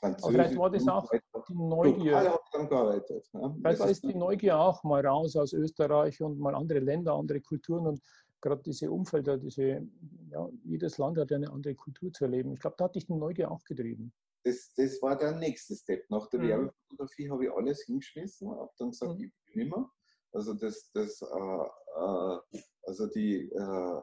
Französisch. 0.00 0.32
vielleicht 0.32 0.58
war 0.58 0.70
das 0.70 0.88
auch 0.88 1.08
die 1.48 1.54
Neugier. 1.54 2.38
Dann 2.52 2.68
gearbeitet, 2.68 3.28
ja. 3.32 3.54
Vielleicht 3.60 3.80
war 3.80 3.88
es 3.88 4.00
die 4.00 4.14
Neugier 4.14 4.58
auch 4.58 4.82
mal 4.84 5.06
raus 5.06 5.36
aus 5.36 5.52
Österreich 5.52 6.20
und 6.22 6.38
mal 6.38 6.54
andere 6.54 6.80
Länder, 6.80 7.14
andere 7.14 7.40
Kulturen. 7.40 7.86
Und 7.86 8.00
gerade 8.42 8.62
diese 8.62 8.90
Umfelder, 8.90 9.38
diese, 9.38 9.86
ja, 10.30 10.48
jedes 10.64 10.98
Land 10.98 11.16
hat 11.16 11.30
ja 11.30 11.36
eine 11.36 11.50
andere 11.50 11.74
Kultur 11.74 12.12
zu 12.12 12.24
erleben. 12.24 12.52
Ich 12.52 12.60
glaube, 12.60 12.76
da 12.76 12.84
hat 12.84 12.94
dich 12.94 13.06
die 13.06 13.14
Neugier 13.14 13.50
auch 13.50 13.64
getrieben. 13.64 14.12
Das, 14.44 14.74
das 14.76 15.00
war 15.00 15.16
der 15.16 15.32
nächste 15.36 15.74
Step. 15.76 16.04
Nach 16.10 16.28
der 16.28 16.40
mhm. 16.40 16.48
Werbefotografie 16.48 17.30
habe 17.30 17.44
ich 17.44 17.52
alles 17.52 17.84
hingeschmissen, 17.84 18.50
habe 18.50 18.72
dann 18.76 18.90
gesagt, 18.90 19.18
mhm. 19.18 19.24
ich 19.24 19.54
will 19.54 19.64
nicht 19.64 19.76
mehr. 19.76 19.88
Also 20.32 20.54
das, 20.54 20.90
das, 20.92 21.22
äh, 21.22 21.26
äh, 21.26 22.60
also 22.82 23.06
die, 23.06 23.50
äh, 23.52 24.00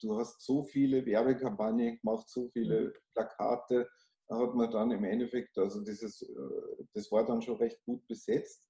du 0.00 0.18
hast 0.18 0.40
so 0.40 0.62
viele 0.64 1.04
Werbekampagnen 1.04 2.00
gemacht, 2.00 2.28
so 2.28 2.48
viele 2.48 2.86
mhm. 2.86 2.92
Plakate, 3.14 3.88
da 4.28 4.38
hat 4.38 4.54
man 4.54 4.70
dann 4.70 4.90
im 4.92 5.04
Endeffekt, 5.04 5.58
also 5.58 5.82
dieses, 5.82 6.22
äh, 6.22 6.84
das 6.94 7.10
war 7.12 7.26
dann 7.26 7.42
schon 7.42 7.56
recht 7.56 7.84
gut 7.84 8.06
besetzt, 8.06 8.64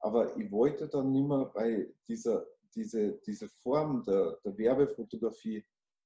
aber 0.00 0.36
ich 0.36 0.50
wollte 0.52 0.88
dann 0.88 1.10
nicht 1.10 1.26
mehr 1.26 1.50
bei 1.52 1.92
dieser, 2.08 2.46
diese, 2.74 3.18
diese 3.26 3.48
Form 3.48 4.02
der, 4.04 4.38
der 4.44 4.56
Werbefotografie, 4.56 5.64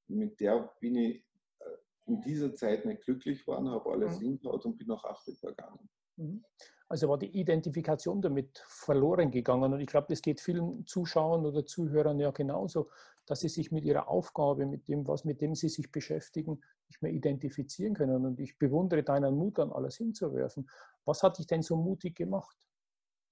mit 0.08 0.38
der 0.40 0.70
bin 0.80 0.96
ich 0.96 1.24
äh, 1.60 1.64
in 2.06 2.20
dieser 2.20 2.54
Zeit 2.54 2.84
nicht 2.84 3.02
glücklich 3.02 3.40
geworden, 3.40 3.68
habe 3.70 3.90
alles 3.90 4.18
mhm. 4.18 4.24
hingehaut 4.24 4.64
und 4.64 4.76
bin 4.76 4.88
nach 4.88 5.04
Afrika 5.04 5.48
gegangen. 5.48 5.88
Mhm. 6.16 6.44
Also 6.88 7.08
war 7.08 7.18
die 7.18 7.38
Identifikation 7.38 8.20
damit 8.20 8.62
verloren 8.68 9.30
gegangen. 9.30 9.72
Und 9.72 9.80
ich 9.80 9.86
glaube, 9.86 10.06
das 10.10 10.20
geht 10.20 10.40
vielen 10.40 10.86
Zuschauern 10.86 11.46
oder 11.46 11.64
Zuhörern 11.64 12.20
ja 12.20 12.30
genauso, 12.30 12.90
dass 13.26 13.40
sie 13.40 13.48
sich 13.48 13.72
mit 13.72 13.84
ihrer 13.84 14.08
Aufgabe, 14.08 14.66
mit 14.66 14.86
dem, 14.86 15.08
was 15.08 15.24
mit 15.24 15.40
dem 15.40 15.54
sie 15.54 15.70
sich 15.70 15.90
beschäftigen, 15.90 16.60
nicht 16.88 17.00
mehr 17.02 17.12
identifizieren 17.12 17.94
können. 17.94 18.26
Und 18.26 18.38
ich 18.38 18.58
bewundere 18.58 19.02
deinen 19.02 19.34
Mut, 19.34 19.58
dann 19.58 19.72
alles 19.72 19.96
hinzuwerfen. 19.96 20.68
Was 21.06 21.22
hat 21.22 21.38
dich 21.38 21.46
denn 21.46 21.62
so 21.62 21.76
mutig 21.76 22.16
gemacht? 22.16 22.56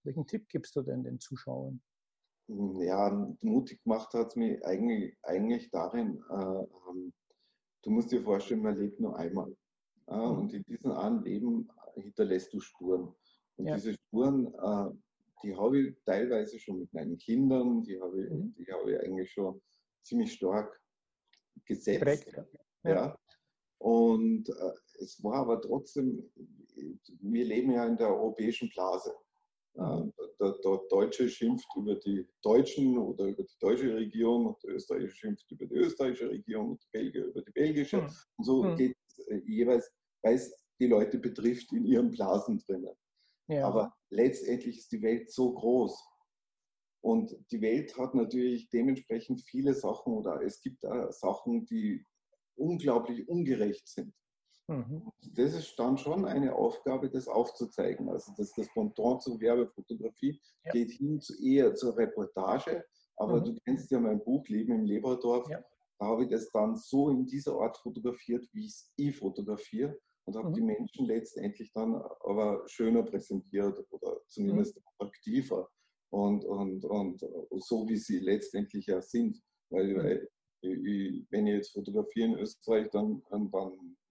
Welchen 0.03 0.27
Tipp 0.27 0.49
gibst 0.49 0.75
du 0.75 0.83
denn 0.83 1.05
den 1.05 1.21
Zuschauern? 1.21 1.81
Ja, 2.49 3.35
mutig 3.43 3.83
gemacht 3.83 4.13
hat 4.15 4.29
es 4.29 4.37
mich 4.37 4.65
eigentlich, 4.65 5.17
eigentlich 5.23 5.71
darin, 5.71 6.23
äh, 6.31 6.65
ähm, 6.91 7.13
du 7.83 7.91
musst 7.91 8.11
dir 8.13 8.23
vorstellen, 8.23 8.63
man 8.63 8.79
lebt 8.79 9.01
nur 9.01 9.17
einmal. 9.17 9.55
Äh, 10.09 10.17
mhm. 10.17 10.39
Und 10.39 10.53
in 10.53 10.63
diesem 10.65 10.93
einen 10.93 11.23
Leben 11.23 11.69
hinterlässt 11.95 12.53
du 12.53 12.61
Spuren. 12.61 13.15
Und 13.57 13.67
ja. 13.67 13.75
diese 13.75 13.95
Spuren, 13.95 14.53
äh, 14.55 14.91
die 15.43 15.57
habe 15.57 15.81
ich 15.81 15.97
teilweise 16.05 16.59
schon 16.59 16.81
mit 16.81 16.93
meinen 16.93 17.17
Kindern, 17.19 17.83
die 17.83 18.01
habe 18.01 18.25
ich, 18.25 18.31
mhm. 18.31 18.55
die 18.59 18.73
habe 18.73 18.93
ich 18.93 19.01
eigentlich 19.01 19.31
schon 19.31 19.61
ziemlich 20.03 20.33
stark 20.33 20.81
gesetzt. 21.65 22.01
Direkt, 22.01 22.33
ja. 22.85 22.91
ja. 22.91 23.19
Und 23.79 24.49
äh, 24.49 25.03
es 25.03 25.23
war 25.23 25.35
aber 25.35 25.61
trotzdem, 25.61 26.31
wir 27.21 27.45
leben 27.45 27.73
ja 27.73 27.87
in 27.87 27.97
der 27.97 28.09
europäischen 28.09 28.69
Blase. 28.71 29.15
Mhm. 29.75 30.13
Der, 30.43 30.59
der, 30.65 30.81
Deutsche 30.91 31.29
schimpft 31.29 31.69
über 31.77 31.95
die 31.95 32.27
Deutschen 32.43 32.99
oder 32.99 33.27
über 33.27 33.45
die 33.45 33.59
deutsche 33.61 33.95
Regierung 33.95 34.47
und 34.47 34.63
der 34.65 34.75
Österreicher 34.75 35.15
schimpft 35.15 35.49
über 35.53 35.67
die 35.67 35.75
österreichische 35.77 36.31
Regierung 36.31 36.71
und 36.73 36.83
die 36.83 36.89
Belgier 36.91 37.27
über 37.27 37.43
die 37.43 37.53
belgische. 37.53 37.99
Mhm. 37.99 38.11
Und 38.39 38.45
so 38.45 38.63
mhm. 38.65 38.77
geht 38.77 38.97
es 39.07 39.19
äh, 39.29 39.41
jeweils, 39.47 39.89
weil 40.23 40.35
es 40.35 40.53
die 40.81 40.89
Leute 40.89 41.19
betrifft, 41.19 41.73
in 41.73 41.85
ihren 41.85 42.11
Blasen 42.11 42.59
drinnen. 42.59 42.97
Ja. 43.47 43.69
Aber 43.69 43.95
letztendlich 44.11 44.79
ist 44.79 44.91
die 44.91 45.01
Welt 45.01 45.31
so 45.31 45.53
groß. 45.53 45.97
Und 47.05 47.37
die 47.53 47.61
Welt 47.61 47.97
hat 47.97 48.17
natürlich 48.17 48.69
dementsprechend 48.69 49.43
viele 49.43 49.75
Sachen 49.75 50.13
oder 50.13 50.43
es 50.43 50.61
gibt 50.61 50.83
da 50.83 51.13
Sachen, 51.13 51.65
die 51.67 52.05
unglaublich 52.57 53.29
ungerecht 53.29 53.87
sind. 53.87 54.13
Mhm. 54.69 55.11
Das 55.35 55.55
ist 55.55 55.77
dann 55.79 55.99
schon 55.99 56.25
eine 56.25 56.55
Aufgabe, 56.55 57.11
das 57.11 57.29
aufzuzeigen. 57.29 58.09
Also 58.09 58.33
das, 58.37 58.53
das 58.55 58.69
Pendant 58.73 59.23
zur 59.23 59.41
Werbefotografie 59.41 60.41
ja. 60.65 60.73
geht 60.73 60.93
hin 60.93 61.21
zu, 61.21 61.35
eher 61.43 61.75
zur 61.75 61.97
Reportage. 61.97 62.85
Aber 63.17 63.41
mhm. 63.41 63.45
du 63.45 63.55
kennst 63.65 63.91
ja 63.91 64.01
mein 64.01 64.23
Buch 64.23 64.47
Leben 64.49 64.73
im 64.73 64.85
Leberdorf. 64.85 65.49
Ja. 65.49 65.63
Da 65.99 66.07
habe 66.07 66.25
ich 66.25 66.31
das 66.31 66.51
dann 66.51 66.77
so 66.77 67.11
in 67.11 67.27
dieser 67.27 67.55
Art 67.55 67.77
fotografiert, 67.77 68.47
wie 68.53 68.67
ich 68.67 68.73
es 68.73 68.93
eh 68.99 69.13
fotografiere 69.13 69.97
und 70.25 70.37
habe 70.37 70.49
mhm. 70.49 70.55
die 70.55 70.63
Menschen 70.63 71.07
letztendlich 71.07 71.73
dann 71.73 71.95
aber 71.95 72.63
schöner 72.67 73.03
präsentiert 73.03 73.79
oder 73.91 74.21
zumindest 74.27 74.77
mhm. 74.77 74.83
attraktiver 74.99 75.69
und, 76.11 76.45
und, 76.45 76.85
und 76.85 77.21
so, 77.65 77.89
wie 77.89 77.97
sie 77.97 78.19
letztendlich 78.19 78.87
ja 78.87 79.01
sind. 79.01 79.41
Weil, 79.71 79.95
mhm. 79.95 79.99
weil 79.99 80.29
wenn 80.63 81.47
ich 81.47 81.55
jetzt 81.55 81.73
fotografiere 81.73 82.29
in 82.29 82.39
Österreich, 82.39 82.89
dann, 82.91 83.23
dann 83.31 83.51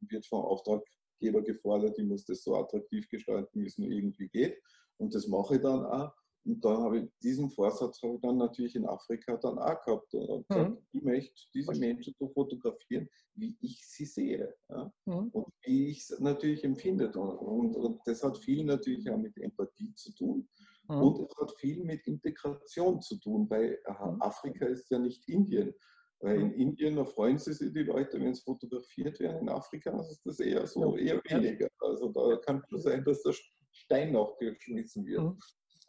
wird 0.01 0.25
vom 0.25 0.41
Auftraggeber 0.41 1.41
gefordert, 1.41 1.97
ich 1.97 2.05
muss 2.05 2.25
das 2.25 2.43
so 2.43 2.55
attraktiv 2.55 3.07
gestalten, 3.09 3.61
wie 3.61 3.67
es 3.67 3.77
nur 3.77 3.89
irgendwie 3.89 4.27
geht. 4.27 4.61
Und 4.97 5.15
das 5.15 5.27
mache 5.27 5.55
ich 5.55 5.61
dann 5.61 5.85
auch. 5.85 6.13
Und 6.43 6.65
dann 6.65 6.77
habe 6.77 6.99
ich 6.99 7.09
diesen 7.21 7.51
Vorsatz 7.51 8.01
habe 8.01 8.15
ich 8.15 8.21
dann 8.21 8.37
natürlich 8.37 8.75
in 8.75 8.87
Afrika 8.87 9.37
dann 9.37 9.59
auch 9.59 9.79
gehabt. 9.83 10.13
Und 10.13 10.47
gesagt, 10.47 10.69
mhm. 10.71 10.77
ich 10.91 11.01
möchte 11.03 11.41
diese 11.53 11.79
Menschen 11.79 12.15
so 12.17 12.29
fotografieren, 12.29 13.07
wie 13.35 13.55
ich 13.61 13.87
sie 13.87 14.05
sehe. 14.05 14.53
Ja? 14.69 14.91
Mhm. 15.05 15.29
Und 15.29 15.53
wie 15.63 15.89
ich 15.89 15.99
es 15.99 16.19
natürlich 16.19 16.63
empfinde. 16.63 17.11
Und, 17.11 17.75
und, 17.75 17.99
das 18.05 18.23
hat 18.23 18.37
viel 18.39 18.63
natürlich 18.63 19.09
auch 19.09 19.17
mit 19.17 19.37
Empathie 19.37 19.93
zu 19.93 20.13
tun. 20.15 20.49
Mhm. 20.87 21.01
Und 21.01 21.29
es 21.29 21.37
hat 21.37 21.51
viel 21.59 21.83
mit 21.83 22.07
Integration 22.07 23.01
zu 23.01 23.17
tun, 23.19 23.47
weil 23.49 23.79
mhm. 23.87 24.21
Afrika 24.21 24.65
ist 24.65 24.89
ja 24.89 24.97
nicht 24.97 25.27
Indien. 25.29 25.73
Weil 26.21 26.39
in 26.39 26.47
mhm. 26.47 26.53
Indien 26.53 26.95
da 26.95 27.05
freuen 27.05 27.37
sie 27.37 27.53
sich 27.53 27.73
die 27.73 27.83
Leute, 27.83 28.19
wenn 28.19 28.31
es 28.31 28.41
fotografiert 28.41 29.19
wird. 29.19 29.41
In 29.41 29.49
Afrika 29.49 29.99
ist 29.99 30.21
das 30.23 30.39
eher 30.39 30.65
so, 30.67 30.95
eher 30.95 31.21
weniger. 31.25 31.67
Also 31.79 32.09
da 32.09 32.37
kann 32.37 32.61
es 32.75 32.83
sein, 32.83 33.03
dass 33.03 33.23
der 33.23 33.33
Stein 33.71 34.11
noch 34.11 34.37
geschmissen 34.37 35.05
wird. 35.05 35.21
Mhm. 35.21 35.39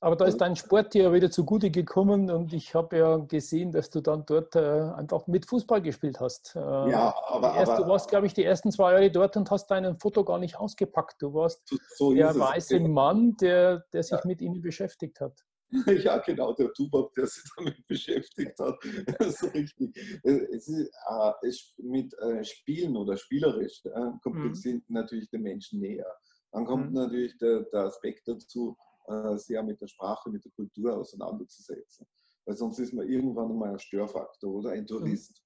Aber 0.02 0.16
da 0.16 0.24
ist 0.24 0.38
dein 0.38 0.56
Sport 0.56 0.94
dir 0.94 1.12
wieder 1.12 1.30
zugute 1.30 1.70
gekommen 1.70 2.28
und 2.28 2.52
ich 2.52 2.74
habe 2.74 2.98
ja 2.98 3.18
gesehen, 3.18 3.70
dass 3.70 3.88
du 3.88 4.00
dann 4.00 4.26
dort 4.26 4.56
äh, 4.56 4.90
einfach 4.96 5.28
mit 5.28 5.46
Fußball 5.46 5.80
gespielt 5.80 6.18
hast. 6.18 6.56
Äh, 6.56 6.58
ja, 6.58 7.14
aber, 7.28 7.54
erst, 7.54 7.70
aber, 7.70 7.84
Du 7.84 7.88
warst, 7.88 8.10
glaube 8.10 8.26
ich, 8.26 8.34
die 8.34 8.42
ersten 8.42 8.72
zwei 8.72 8.94
Jahre 8.94 9.12
dort 9.12 9.36
und 9.36 9.48
hast 9.52 9.70
dein 9.70 9.96
Foto 10.00 10.24
gar 10.24 10.40
nicht 10.40 10.56
ausgepackt. 10.56 11.22
Du 11.22 11.32
warst 11.34 11.62
so 11.96 12.12
der 12.12 12.36
weiße 12.36 12.80
Mann, 12.80 13.36
der, 13.36 13.84
der 13.92 14.02
sich 14.02 14.18
ja. 14.18 14.22
mit 14.24 14.42
ihnen 14.42 14.60
beschäftigt 14.60 15.20
hat. 15.20 15.40
Ja, 16.04 16.18
genau, 16.18 16.52
der 16.52 16.72
Tubab, 16.72 17.14
der 17.14 17.26
sich 17.26 17.44
damit 17.56 17.76
beschäftigt 17.88 18.58
hat. 18.58 18.78
Das 19.18 19.42
ist 19.42 19.54
richtig. 19.54 19.96
Es 20.22 20.68
ist, 20.68 20.92
äh, 21.08 21.82
mit 21.82 22.12
äh, 22.18 22.44
Spielen 22.44 22.96
oder 22.96 23.16
spielerisch 23.16 23.84
äh, 23.86 24.10
kommt 24.22 24.36
mhm. 24.36 24.54
sind 24.54 24.88
natürlich 24.90 25.30
den 25.30 25.42
Menschen 25.42 25.80
näher. 25.80 26.06
Dann 26.52 26.66
kommt 26.66 26.88
mhm. 26.88 26.94
natürlich 26.94 27.36
der, 27.38 27.62
der 27.72 27.84
Aspekt 27.84 28.28
dazu, 28.28 28.76
äh, 29.08 29.36
sehr 29.36 29.62
mit 29.62 29.80
der 29.80 29.86
Sprache, 29.86 30.30
mit 30.30 30.44
der 30.44 30.52
Kultur 30.52 30.96
auseinanderzusetzen. 30.96 32.06
Weil 32.44 32.56
sonst 32.56 32.78
ist 32.78 32.92
man 32.92 33.08
irgendwann 33.08 33.50
einmal 33.50 33.70
ein 33.70 33.78
Störfaktor 33.78 34.52
oder 34.52 34.70
ein 34.70 34.86
Tourist. 34.86 35.42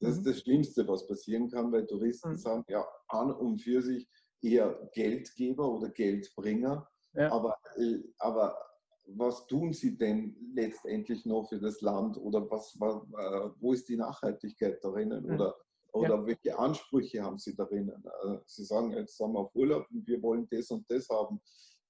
Das 0.00 0.16
ist 0.16 0.20
mhm. 0.20 0.30
das 0.30 0.40
Schlimmste, 0.40 0.86
was 0.86 1.06
passieren 1.06 1.48
kann, 1.50 1.72
weil 1.72 1.86
Touristen 1.86 2.32
mhm. 2.32 2.36
sagen, 2.36 2.64
ja, 2.68 2.86
an 3.08 3.32
und 3.32 3.60
für 3.62 3.82
sich 3.82 4.08
eher 4.42 4.88
Geldgeber 4.92 5.68
oder 5.68 5.88
Geldbringer. 5.88 6.88
Ja. 7.14 7.32
Aber, 7.32 7.56
äh, 7.76 7.98
aber 8.18 8.56
was 9.06 9.46
tun 9.46 9.72
sie 9.72 9.96
denn 9.96 10.36
letztendlich 10.54 11.24
noch 11.26 11.48
für 11.48 11.58
das 11.58 11.80
Land 11.80 12.16
oder 12.18 12.48
was, 12.50 12.74
äh, 12.76 13.50
wo 13.60 13.72
ist 13.72 13.88
die 13.88 13.96
Nachhaltigkeit 13.96 14.82
darin 14.82 15.12
oder, 15.12 15.54
oder 15.92 16.16
ja. 16.16 16.26
welche 16.26 16.58
Ansprüche 16.58 17.22
haben 17.22 17.38
sie 17.38 17.54
darin? 17.54 17.92
Sie 18.46 18.64
sagen, 18.64 18.92
jetzt 18.92 19.16
sind 19.16 19.32
wir 19.32 19.40
auf 19.40 19.54
Urlaub 19.54 19.86
und 19.90 20.06
wir 20.06 20.22
wollen 20.22 20.48
das 20.50 20.70
und 20.70 20.84
das 20.90 21.08
haben 21.08 21.40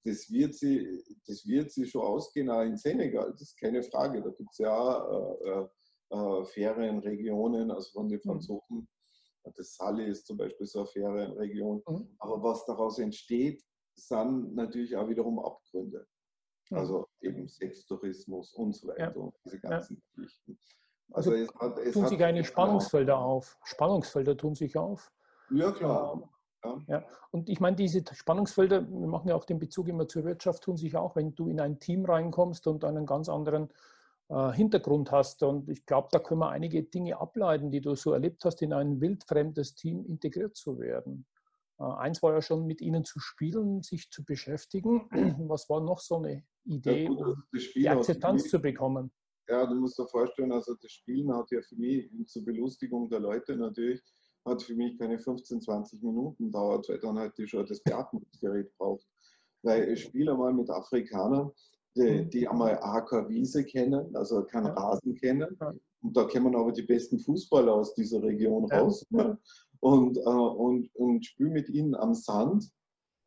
das 0.05 0.31
wird 0.31 0.53
sie, 0.53 1.03
das 1.25 1.45
wird 1.47 1.71
sie 1.71 1.87
schon 1.87 2.03
ausgehen, 2.03 2.49
auch 2.49 2.61
in 2.61 2.77
Senegal, 2.77 3.31
das 3.31 3.41
ist 3.41 3.59
keine 3.59 3.81
Frage. 3.81 4.21
Da 4.21 4.29
gibt 4.29 4.51
es 4.51 4.59
ja 4.59 5.39
äh, 5.41 5.67
äh, 6.11 6.45
Ferienregionen, 6.45 7.71
also 7.71 7.91
von 7.91 8.07
den 8.07 8.19
mhm. 8.19 8.29
Franzosen. 8.29 8.77
Mhm. 8.77 8.87
Das 9.55 9.75
Sali 9.75 10.05
ist 10.05 10.27
zum 10.27 10.37
Beispiel 10.37 10.65
so 10.67 10.79
eine 10.79 10.87
Ferienregion. 10.87 11.81
Mhm. 11.87 12.15
Aber 12.19 12.41
was 12.43 12.65
daraus 12.65 12.99
entsteht, 12.99 13.63
sind 13.95 14.53
natürlich 14.53 14.95
auch 14.95 15.09
wiederum 15.09 15.39
Abgründe. 15.39 16.05
Also 16.71 17.07
eben 17.21 17.47
Sextourismus 17.47 18.53
und 18.53 18.75
so 18.75 18.87
weiter 18.87 19.13
ja. 19.15 19.31
diese 19.43 19.59
ganzen 19.59 19.95
ja. 19.95 20.23
Geschichten. 20.23 20.59
Also, 21.11 21.31
also 21.31 21.43
es 21.43 21.55
hat, 21.59 21.77
es 21.79 21.93
tun 21.93 22.07
sich 22.07 22.23
eigentlich 22.23 22.47
Spannungsfelder 22.47 23.17
auf. 23.17 23.57
Spannungsfelder 23.63 24.35
tun 24.35 24.55
sich 24.55 24.77
auf. 24.77 25.11
Ja, 25.51 25.71
klar. 25.71 26.29
Ja. 26.87 27.03
Und 27.29 27.49
ich 27.49 27.59
meine, 27.59 27.75
diese 27.75 28.03
Spannungsfelder, 28.11 28.89
wir 28.89 29.07
machen 29.07 29.29
ja 29.29 29.35
auch 29.35 29.45
den 29.45 29.59
Bezug 29.59 29.87
immer 29.87 30.07
zur 30.07 30.25
Wirtschaft, 30.25 30.63
tun 30.63 30.77
sich 30.77 30.95
auch, 30.95 31.15
wenn 31.15 31.35
du 31.35 31.47
in 31.47 31.59
ein 31.59 31.79
Team 31.79 32.05
reinkommst 32.05 32.65
und 32.65 32.83
einen 32.83 33.05
ganz 33.05 33.29
anderen 33.29 33.69
äh, 34.29 34.51
Hintergrund 34.51 35.11
hast. 35.11 35.43
Und 35.43 35.69
ich 35.69 35.85
glaube, 35.85 36.07
da 36.11 36.19
können 36.19 36.39
wir 36.39 36.49
einige 36.49 36.83
Dinge 36.83 37.19
ableiten, 37.19 37.69
die 37.69 37.81
du 37.81 37.95
so 37.95 38.13
erlebt 38.13 38.43
hast, 38.45 38.61
in 38.63 38.73
ein 38.73 38.99
wildfremdes 38.99 39.75
Team 39.75 40.05
integriert 40.05 40.55
zu 40.55 40.79
werden. 40.79 41.27
Äh, 41.79 41.83
eins 41.83 42.21
war 42.23 42.33
ja 42.33 42.41
schon, 42.41 42.65
mit 42.65 42.81
ihnen 42.81 43.05
zu 43.05 43.19
spielen, 43.19 43.81
sich 43.81 44.09
zu 44.09 44.23
beschäftigen. 44.23 45.09
Was 45.49 45.69
war 45.69 45.81
noch 45.81 45.99
so 45.99 46.17
eine 46.17 46.43
Idee, 46.63 47.03
ja, 47.03 47.09
gut, 47.09 47.19
um 47.19 47.43
die 47.75 47.89
Akzeptanz 47.89 48.49
zu 48.49 48.59
bekommen? 48.59 49.11
Ja, 49.47 49.65
du 49.65 49.75
musst 49.75 49.99
dir 49.99 50.07
vorstellen, 50.07 50.51
also 50.51 50.73
das 50.81 50.91
Spielen 50.91 51.31
hat 51.33 51.51
ja 51.51 51.61
für 51.61 51.75
mich 51.75 52.09
zur 52.27 52.43
Belustigung 52.43 53.09
der 53.09 53.19
Leute 53.19 53.55
natürlich 53.55 54.01
hat 54.45 54.61
für 54.61 54.75
mich 54.75 54.97
keine 54.97 55.17
15, 55.17 55.61
20 55.61 56.03
Minuten 56.03 56.51
dauert, 56.51 56.87
weil 56.87 56.99
dann 56.99 57.17
halt 57.17 57.37
die 57.37 57.47
schon 57.47 57.65
das 57.65 57.81
Beatmungsgerät 57.81 58.71
braucht. 58.77 59.05
Weil 59.63 59.89
ich 59.89 60.03
spiele 60.03 60.31
einmal 60.31 60.53
mit 60.53 60.69
Afrikanern, 60.69 61.51
die, 61.95 62.23
mhm. 62.23 62.29
die 62.29 62.47
einmal 62.47 62.77
AK 62.81 63.27
Wiese 63.29 63.65
kennen, 63.65 64.15
also 64.15 64.43
keinen 64.43 64.67
Rasen 64.67 65.15
kennen. 65.15 65.57
Und 66.01 66.15
da 66.15 66.25
kommen 66.25 66.55
aber 66.55 66.71
die 66.71 66.83
besten 66.83 67.19
Fußballer 67.19 67.73
aus 67.73 67.95
dieser 67.95 68.21
Region 68.21 68.71
raus. 68.71 69.03
Ne? 69.09 69.37
Und, 69.85 70.17
äh, 70.17 70.21
und, 70.21 70.89
und 70.95 71.23
spiele 71.23 71.51
mit 71.51 71.69
ihnen 71.69 71.93
am 71.93 72.15
Sand. 72.15 72.71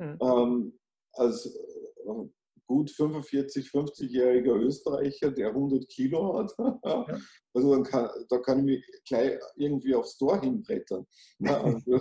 Mhm. 0.01 0.19
Ähm, 0.21 0.79
als 1.13 1.47
äh, 1.47 2.29
gut 2.67 2.91
45, 2.91 3.69
50-jähriger 3.69 4.57
Österreicher, 4.57 5.31
der 5.31 5.51
100 5.51 5.89
Kilo 5.89 6.37
hat. 6.37 6.53
Ja. 6.85 7.07
Also 7.55 7.83
kann, 7.85 8.09
da 8.29 8.39
kann 8.39 8.59
ich 8.59 8.65
mich 8.65 8.85
gleich 9.07 9.39
irgendwie 9.57 9.95
aufs 9.95 10.19
Tor 10.19 10.41
hinbrettern. 10.41 11.07
Ja, 11.39 11.63
also, 11.63 12.01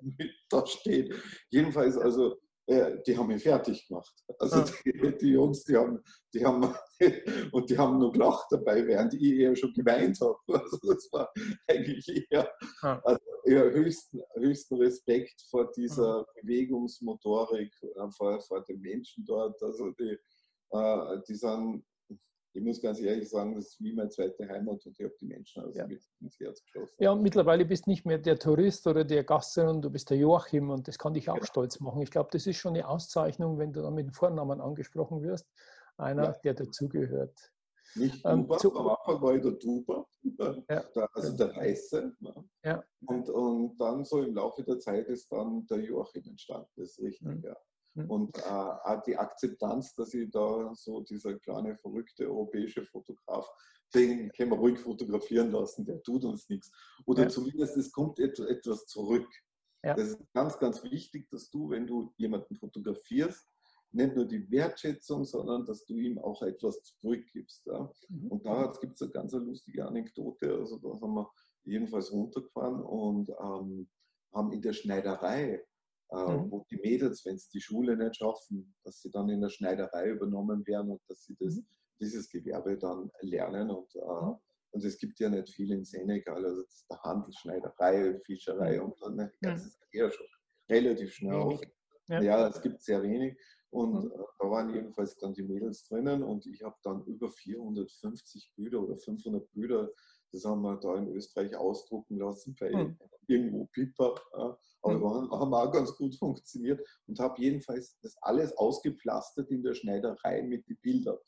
da 0.50 0.66
steht. 0.66 1.14
Jedenfalls, 1.50 1.98
also 1.98 2.36
äh, 2.68 3.02
die 3.06 3.18
haben 3.18 3.26
mich 3.26 3.42
fertig 3.42 3.86
gemacht. 3.86 4.14
Also 4.38 4.60
ja. 4.60 4.64
die, 4.86 5.18
die, 5.18 5.32
Jungs, 5.32 5.64
die 5.64 5.76
haben, 5.76 6.00
die 6.32 6.44
haben 6.44 6.74
und 7.52 7.68
die 7.68 7.76
haben 7.76 7.98
nur 7.98 8.12
gelacht 8.12 8.46
dabei, 8.50 8.86
während 8.86 9.12
ich 9.12 9.22
eher 9.22 9.54
schon 9.54 9.74
geweint 9.74 10.18
habe. 10.22 10.38
Also 10.48 10.78
das 10.86 11.08
war 11.12 11.30
eigentlich 11.68 12.26
eher, 12.30 12.50
also 12.80 13.29
eher 13.44 13.70
höchsten, 13.70 14.20
höchsten 14.34 14.76
Respekt 14.76 15.42
vor 15.50 15.70
dieser 15.72 16.26
Bewegungsmotorik, 16.40 17.72
äh, 17.82 18.10
vor, 18.10 18.40
vor 18.40 18.64
den 18.64 18.80
Menschen 18.80 19.24
dort. 19.24 19.62
Also 19.62 19.90
die, 19.90 20.18
äh, 20.70 21.20
die 21.28 21.34
sind 21.34 21.84
ich 22.52 22.62
muss 22.62 22.80
ganz 22.80 23.00
ehrlich 23.00 23.28
sagen, 23.28 23.54
das 23.54 23.66
ist 23.66 23.80
wie 23.80 23.92
meine 23.92 24.08
zweite 24.08 24.48
Heimat 24.48 24.84
und 24.84 24.98
ich 24.98 25.04
habe 25.04 25.14
die 25.20 25.26
Menschen 25.26 25.62
also 25.62 25.78
ja. 25.78 25.86
mit 25.86 26.02
ins 26.20 26.38
Herz 26.40 26.62
geschlossen. 26.62 26.96
Ja, 26.98 27.12
und 27.12 27.22
mittlerweile 27.22 27.64
bist 27.64 27.86
du 27.86 27.90
nicht 27.90 28.04
mehr 28.04 28.18
der 28.18 28.38
Tourist 28.38 28.86
oder 28.86 29.04
der 29.04 29.22
Gast, 29.22 29.54
sondern 29.54 29.82
du 29.82 29.90
bist 29.90 30.10
der 30.10 30.16
Joachim 30.16 30.70
und 30.70 30.88
das 30.88 30.98
kann 30.98 31.14
dich 31.14 31.30
auch 31.30 31.38
ja. 31.38 31.44
stolz 31.44 31.78
machen. 31.80 32.02
Ich 32.02 32.10
glaube, 32.10 32.30
das 32.32 32.46
ist 32.46 32.56
schon 32.56 32.74
eine 32.74 32.88
Auszeichnung, 32.88 33.58
wenn 33.58 33.72
du 33.72 33.82
dann 33.82 33.94
mit 33.94 34.06
dem 34.06 34.12
Vornamen 34.12 34.60
angesprochen 34.60 35.22
wirst. 35.22 35.46
Einer, 35.96 36.24
ja. 36.24 36.32
der 36.42 36.54
dazugehört. 36.54 37.52
Nicht 37.94 38.24
ähm, 38.24 38.42
Duba, 38.42 38.58
zu, 38.58 38.76
am 38.76 38.88
Anfang 38.88 39.22
war 39.22 39.34
ich 39.34 39.42
der 39.42 39.52
Duba, 39.52 40.06
ja. 40.22 40.84
also 41.12 41.36
der 41.36 41.56
Weiße. 41.56 42.16
Ja. 42.64 42.84
Und, 43.10 43.28
und 43.28 43.80
dann 43.80 44.04
so 44.04 44.22
im 44.22 44.34
Laufe 44.34 44.62
der 44.62 44.78
Zeit 44.78 45.08
ist 45.08 45.30
dann 45.30 45.66
der 45.66 45.80
Joachim 45.80 46.22
entstanden, 46.26 46.68
das 46.76 46.90
ist 46.90 47.00
richtig, 47.00 47.28
mhm. 47.28 47.42
ja. 47.42 47.56
Mhm. 47.94 48.10
Und 48.10 48.38
äh, 48.38 48.42
auch 48.42 49.02
die 49.02 49.16
Akzeptanz, 49.16 49.94
dass 49.94 50.14
ich 50.14 50.30
da 50.30 50.72
so 50.74 51.00
dieser 51.00 51.38
kleine, 51.38 51.76
verrückte 51.76 52.26
europäische 52.26 52.84
Fotograf, 52.84 53.48
den 53.94 54.30
können 54.32 54.52
wir 54.52 54.58
ruhig 54.58 54.78
fotografieren 54.78 55.50
lassen, 55.50 55.84
der 55.84 56.02
tut 56.02 56.24
uns 56.24 56.48
nichts. 56.48 56.70
Oder 57.06 57.24
ja. 57.24 57.28
zumindest 57.28 57.76
es 57.76 57.90
kommt 57.90 58.18
etwas 58.20 58.86
zurück. 58.86 59.28
Ja. 59.82 59.94
Das 59.94 60.10
ist 60.10 60.32
ganz, 60.32 60.58
ganz 60.58 60.82
wichtig, 60.84 61.28
dass 61.30 61.50
du, 61.50 61.70
wenn 61.70 61.86
du 61.86 62.12
jemanden 62.16 62.54
fotografierst, 62.54 63.48
nicht 63.92 64.14
nur 64.14 64.24
die 64.24 64.48
Wertschätzung, 64.50 65.24
sondern 65.24 65.64
dass 65.64 65.84
du 65.84 65.96
ihm 65.96 66.18
auch 66.18 66.42
etwas 66.42 66.82
zurückgibst. 66.82 67.66
Ja? 67.66 67.90
Mhm. 68.08 68.28
Und 68.28 68.46
da 68.46 68.72
gibt 68.80 68.94
es 68.94 69.02
eine 69.02 69.10
ganz 69.10 69.32
lustige 69.32 69.86
Anekdote. 69.86 70.54
Also 70.54 70.78
da 70.78 70.88
haben 71.00 71.14
wir 71.14 71.30
jedenfalls 71.64 72.12
runtergefahren 72.12 72.82
und 72.82 73.30
ähm, 73.30 73.88
haben 74.32 74.52
in 74.52 74.62
der 74.62 74.72
Schneiderei 74.72 75.64
äh, 76.12 76.16
mhm. 76.16 76.50
wo 76.50 76.66
die 76.70 76.78
Mädels, 76.78 77.24
wenn 77.24 77.36
es 77.36 77.48
die 77.48 77.60
Schule 77.60 77.96
nicht 77.96 78.16
schaffen, 78.16 78.74
dass 78.84 79.00
sie 79.00 79.10
dann 79.10 79.28
in 79.28 79.40
der 79.40 79.48
Schneiderei 79.48 80.10
übernommen 80.10 80.66
werden 80.66 80.90
und 80.90 81.00
dass 81.08 81.24
sie 81.24 81.36
das, 81.38 81.56
mhm. 81.56 81.66
dieses 82.00 82.28
Gewerbe 82.28 82.76
dann 82.76 83.10
lernen. 83.20 83.70
Und, 83.70 83.94
äh, 83.94 83.98
mhm. 83.98 84.36
und 84.72 84.84
es 84.84 84.98
gibt 84.98 85.20
ja 85.20 85.28
nicht 85.28 85.50
viel 85.50 85.70
in 85.72 85.84
Senegal, 85.84 86.44
also 86.44 86.64
der 86.90 87.02
Handel, 87.02 87.32
Schneiderei, 87.32 88.20
Fischerei 88.24 88.78
mhm. 88.78 88.86
und 88.86 89.02
dann 89.02 89.16
ne, 89.16 89.32
das 89.40 89.66
ist 89.66 89.80
eher 89.92 90.10
schon 90.10 90.26
relativ 90.68 91.12
schnell 91.12 91.34
auf. 91.34 91.60
Ja. 92.08 92.20
ja. 92.20 92.48
es 92.48 92.60
gibt 92.60 92.82
sehr 92.82 93.02
wenig. 93.02 93.38
Und 93.70 94.04
mhm. 94.04 94.10
äh, 94.12 94.24
da 94.38 94.50
waren 94.50 94.74
jedenfalls 94.74 95.16
dann 95.16 95.32
die 95.32 95.42
Mädels 95.42 95.84
drinnen 95.84 96.22
und 96.22 96.46
ich 96.46 96.62
habe 96.62 96.76
dann 96.82 97.04
über 97.04 97.30
450 97.30 98.52
Büder 98.56 98.82
oder 98.82 98.96
500 98.96 99.50
Büder, 99.52 99.90
das 100.32 100.44
haben 100.44 100.62
wir 100.62 100.76
da 100.76 100.96
in 100.96 101.08
Österreich 101.08 101.54
ausdrucken 101.56 102.18
lassen 102.18 102.56
bei 102.58 102.70
mhm. 102.70 102.98
irgendwo 103.26 103.66
Piper. 103.72 104.14
Ja. 104.36 104.58
Aber 104.82 104.94
mhm. 104.94 105.30
wir 105.30 105.38
haben 105.38 105.54
auch 105.54 105.72
ganz 105.72 105.94
gut 105.96 106.16
funktioniert 106.16 106.86
und 107.06 107.18
habe 107.18 107.40
jedenfalls 107.40 107.98
das 108.02 108.16
alles 108.22 108.56
ausgepflastert 108.56 109.50
in 109.50 109.62
der 109.62 109.74
Schneiderei 109.74 110.42
mit 110.42 110.68
den 110.68 110.78
Bildern. 110.78 111.18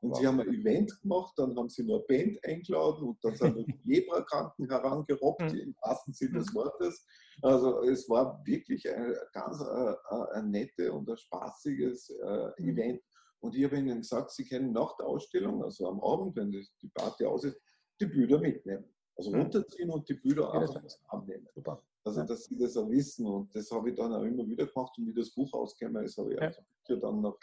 Und 0.00 0.10
wow. 0.10 0.18
sie 0.18 0.26
haben 0.26 0.40
ein 0.40 0.48
Event 0.48 1.00
gemacht, 1.02 1.32
dann 1.36 1.56
haben 1.56 1.68
sie 1.68 1.82
nur 1.82 1.96
eine 1.96 2.06
Band 2.06 2.44
eingeladen 2.44 3.08
und 3.08 3.18
dann 3.22 3.34
sind 3.34 3.56
die 3.66 3.80
Leprakranken 3.84 4.68
herangerobbt, 4.68 5.52
mhm. 5.52 5.58
im 5.58 5.76
wahrsten 5.82 6.14
Sinne 6.14 6.38
des 6.38 6.52
mhm. 6.52 6.56
Wortes. 6.56 7.04
Also 7.42 7.82
es 7.82 8.08
war 8.08 8.40
wirklich 8.44 8.88
ein 8.88 9.14
ganz 9.32 9.60
ein, 9.60 9.94
ein 10.34 10.50
nette 10.50 10.92
und 10.92 11.08
ein 11.08 11.16
spaßiges 11.16 12.10
äh, 12.10 12.50
mhm. 12.58 12.68
Event. 12.68 13.02
Und 13.40 13.54
ich 13.56 13.64
habe 13.64 13.76
ihnen 13.76 13.98
gesagt, 13.98 14.32
sie 14.32 14.44
können 14.44 14.72
nach 14.72 14.96
der 14.96 15.06
Ausstellung, 15.06 15.62
also 15.62 15.88
am 15.88 16.00
Abend, 16.00 16.36
wenn 16.36 16.50
die 16.50 16.88
Party 16.94 17.24
aus 17.24 17.44
ist, 17.44 17.60
die 18.00 18.06
Bilder 18.06 18.38
mitnehmen. 18.38 18.84
Also 19.16 19.32
runterziehen 19.32 19.90
und 19.90 20.08
die 20.08 20.14
Bilder 20.14 20.52
einfach 20.54 20.82
abnehmen. 21.08 21.46
Super. 21.52 21.82
Also, 22.04 22.22
dass 22.22 22.44
sie 22.44 22.56
das 22.56 22.76
auch 22.76 22.88
wissen 22.88 23.26
und 23.26 23.54
das 23.54 23.70
habe 23.70 23.90
ich 23.90 23.96
dann 23.96 24.14
auch 24.14 24.22
immer 24.22 24.46
wieder 24.46 24.66
gemacht 24.66 24.96
und 24.96 25.06
wie 25.08 25.12
das 25.12 25.34
Buch 25.34 25.52
ausgekommen 25.52 26.04
ist, 26.04 26.16
habe 26.16 26.32
ich 26.32 26.40
ja. 26.40 26.46
also 26.46 27.00
dann 27.00 27.20
noch, 27.20 27.38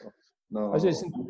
noch 0.49 0.71
also 0.71 0.87
es 0.87 1.01
ist 1.01 1.05
ein, 1.05 1.27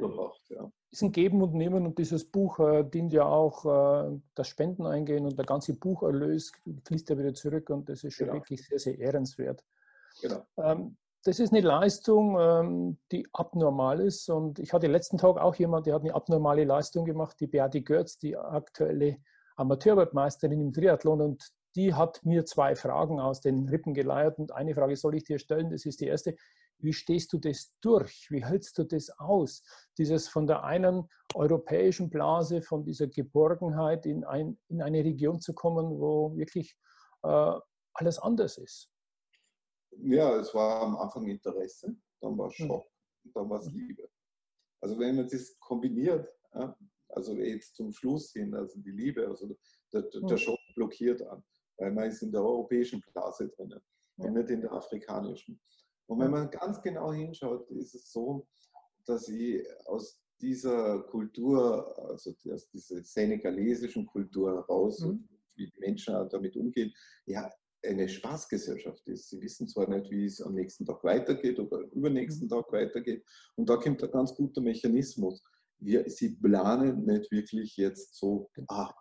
ja. 0.50 0.72
ist 0.92 1.02
ein 1.02 1.12
Geben 1.12 1.42
und 1.42 1.54
Nehmen 1.54 1.86
und 1.86 1.98
dieses 1.98 2.30
Buch 2.30 2.60
äh, 2.60 2.84
dient 2.84 3.14
ja 3.14 3.26
auch 3.26 3.66
äh, 3.66 4.20
das 4.36 4.48
Spenden 4.48 4.86
eingehen 4.86 5.26
und 5.26 5.38
der 5.38 5.46
ganze 5.46 5.76
Bucherlös 5.76 6.52
fließt 6.86 7.10
ja 7.10 7.18
wieder 7.18 7.34
zurück 7.34 7.70
und 7.70 7.88
das 7.90 8.04
ist 8.04 8.14
schon 8.14 8.28
genau. 8.28 8.40
wirklich 8.40 8.68
sehr, 8.68 8.80
sehr 8.80 9.00
ehrenswert. 9.00 9.64
Genau. 10.22 10.46
Ähm, 10.58 10.98
das 11.26 11.40
ist 11.40 11.52
eine 11.52 11.62
Leistung, 11.62 12.38
ähm, 12.40 12.98
die 13.12 13.28
abnormal 13.34 14.00
ist. 14.00 14.30
Und 14.30 14.60
ich 14.60 14.74
hatte 14.74 14.86
letzten 14.88 15.18
Tag 15.18 15.38
auch 15.38 15.56
jemand, 15.56 15.88
der 15.88 15.96
hat 15.96 16.04
eine 16.04 16.14
abnormale 16.14 16.66
Leistung 16.66 17.04
gemacht, 17.04 17.38
die 17.40 17.48
Beate 17.48 17.82
Görz, 17.82 18.20
die 18.20 18.38
aktuelle 18.38 19.18
Amateurweltmeisterin 19.56 20.62
im 20.62 20.72
Triathlon. 20.72 21.22
Und 21.22 21.52
die 21.76 21.96
hat 21.96 22.24
mir 22.24 22.46
zwei 22.46 22.76
Fragen 22.76 23.20
aus 23.20 23.42
den 23.42 23.68
Rippen 23.68 23.96
geleiert 23.96 24.38
und 24.38 24.52
eine 24.52 24.76
Frage 24.76 24.96
soll 24.96 25.16
ich 25.16 25.24
dir 25.24 25.40
stellen, 25.40 25.72
das 25.72 25.86
ist 25.86 26.00
die 26.00 26.08
erste. 26.08 26.36
Wie 26.80 26.94
stehst 26.94 27.34
du 27.34 27.38
das 27.38 27.74
durch? 27.82 28.28
Wie 28.30 28.44
hältst 28.44 28.78
du 28.78 28.84
das 28.84 29.10
aus? 29.18 29.64
Dieses 29.98 30.28
von 30.28 30.48
der 30.48 30.64
einen 30.64 31.10
europäischen 31.34 32.10
Blase, 32.10 32.62
von 32.62 32.84
dieser 32.84 33.08
Geborgenheit 33.08 34.06
in, 34.06 34.24
ein, 34.24 34.58
in 34.68 34.82
eine 34.82 35.04
Region 35.04 35.40
zu 35.40 35.54
kommen, 35.54 36.00
wo 36.00 36.36
wirklich 36.36 36.78
äh, 37.24 37.60
alles 37.94 38.20
anders 38.20 38.58
ist. 38.58 38.90
Ja, 39.98 40.38
es 40.38 40.54
war 40.54 40.82
am 40.82 40.98
Anfang 40.98 41.28
Interesse, 41.28 41.96
dann 42.22 42.38
war 42.38 42.48
es 42.48 42.58
hm. 42.58 42.68
Schock 42.68 42.86
mhm. 42.86 43.28
und 43.28 43.36
dann 43.36 43.50
war 43.50 43.60
es 43.60 43.72
Liebe. 43.72 44.10
Also 44.82 45.00
wenn 45.00 45.16
man 45.16 45.28
das 45.28 45.58
kombiniert, 45.60 46.28
ja, 46.54 46.78
also 47.10 47.34
jetzt 47.36 47.76
zum 47.76 47.94
Schluss 47.94 48.32
hin, 48.34 48.54
also 48.54 48.80
die 48.82 48.92
Liebe, 48.92 49.26
also 49.26 49.48
der, 49.48 50.02
der, 50.02 50.22
der 50.22 50.30
hm. 50.30 50.38
Schock 50.38 50.60
blockiert 50.76 51.22
an 51.22 51.44
weil 51.78 51.92
man 51.92 52.10
ist 52.10 52.22
in 52.22 52.32
der 52.32 52.42
europäischen 52.42 53.02
Blase 53.02 53.50
drinnen 53.50 53.82
ja. 54.18 54.26
und 54.26 54.34
nicht 54.34 54.50
in 54.50 54.62
der 54.62 54.72
afrikanischen. 54.72 55.60
Und 56.08 56.20
wenn 56.20 56.32
man 56.32 56.50
ganz 56.50 56.82
genau 56.82 57.12
hinschaut, 57.14 57.70
ist 57.72 57.96
es 57.96 58.12
so, 58.12 58.48
dass 59.06 59.28
ich 59.28 59.66
aus 59.86 60.20
dieser 60.42 61.00
Kultur, 61.04 61.98
also 62.10 62.34
aus 62.52 62.70
dieser 62.70 63.02
senegalesischen 63.04 64.06
Kultur 64.06 64.54
heraus, 64.56 65.00
mhm. 65.00 65.28
wie 65.56 65.68
die 65.68 65.80
Menschen 65.80 66.14
damit 66.30 66.56
umgehen, 66.56 66.94
ja, 67.26 67.50
eine 67.84 68.10
Spaßgesellschaft 68.10 69.08
ist. 69.08 69.30
Sie 69.30 69.42
wissen 69.42 69.68
zwar 69.68 69.88
nicht, 69.88 70.10
wie 70.10 70.26
es 70.26 70.42
am 70.42 70.56
nächsten 70.56 70.86
Tag 70.86 71.04
weitergeht 71.04 71.60
oder 71.60 71.80
übernächsten 71.92 72.48
mhm. 72.48 72.52
Tag 72.52 72.72
weitergeht. 72.72 73.24
Und 73.56 73.70
da 73.70 73.78
kommt 73.78 74.04
ein 74.04 74.12
ganz 74.12 74.34
guter 74.36 74.62
Mechanismus. 74.62 75.44
Wir, 75.80 76.10
sie 76.10 76.36
planen 76.36 77.06
nicht 77.06 77.32
wirklich 77.32 77.78
jetzt 77.78 78.16
so, 78.16 78.50
ah, 78.68 78.94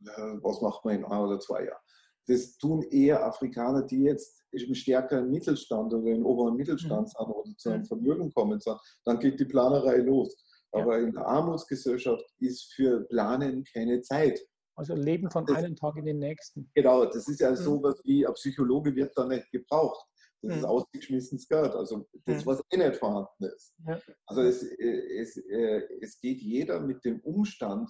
was 0.00 0.60
macht 0.62 0.84
man 0.84 0.96
in 0.96 1.04
ein 1.04 1.20
oder 1.20 1.38
zwei 1.40 1.64
Jahren. 1.66 1.82
Das 2.26 2.56
tun 2.56 2.82
eher 2.82 3.24
Afrikaner, 3.24 3.82
die 3.82 4.02
jetzt 4.02 4.42
im 4.52 4.74
stärkeren 4.74 5.30
Mittelstand 5.30 5.92
oder 5.92 6.10
im 6.10 6.24
oberen 6.24 6.56
Mittelstand 6.56 7.08
mhm. 7.08 7.24
sind 7.24 7.28
oder 7.28 7.56
zu 7.56 7.70
einem 7.70 7.82
mhm. 7.82 7.86
Vermögen 7.86 8.32
kommen. 8.32 8.60
Dann 9.04 9.18
geht 9.18 9.40
die 9.40 9.44
Planerei 9.44 9.98
los. 9.98 10.36
Aber 10.72 10.98
in 10.98 11.12
der 11.12 11.26
Armutsgesellschaft 11.26 12.24
ist 12.38 12.72
für 12.74 13.04
Planen 13.08 13.64
keine 13.64 14.00
Zeit. 14.00 14.40
Also 14.74 14.94
Leben 14.94 15.30
von 15.30 15.44
das, 15.44 15.58
einem 15.58 15.76
Tag 15.76 15.96
in 15.96 16.06
den 16.06 16.18
nächsten. 16.18 16.70
Genau, 16.74 17.04
das 17.04 17.28
ist 17.28 17.40
ja 17.40 17.50
mhm. 17.50 17.56
so 17.56 17.82
was 17.82 18.00
wie, 18.04 18.26
ein 18.26 18.32
Psychologe 18.34 18.94
wird 18.94 19.12
da 19.16 19.26
nicht 19.26 19.50
gebraucht. 19.50 20.06
Das 20.40 20.52
mhm. 20.52 20.58
ist 20.58 20.64
ausgeschmissenes 20.64 21.46
Geld. 21.46 21.72
Also 21.74 22.08
das, 22.24 22.44
was 22.46 22.62
eh 22.72 22.78
nicht 22.78 22.96
vorhanden 22.96 23.44
ist. 23.44 23.74
Ja. 23.86 24.00
Also 24.26 24.42
es, 24.42 24.62
äh, 24.62 25.20
es, 25.20 25.36
äh, 25.36 25.82
es 26.00 26.18
geht 26.20 26.40
jeder 26.40 26.80
mit 26.80 27.04
dem 27.04 27.20
Umstand 27.20 27.88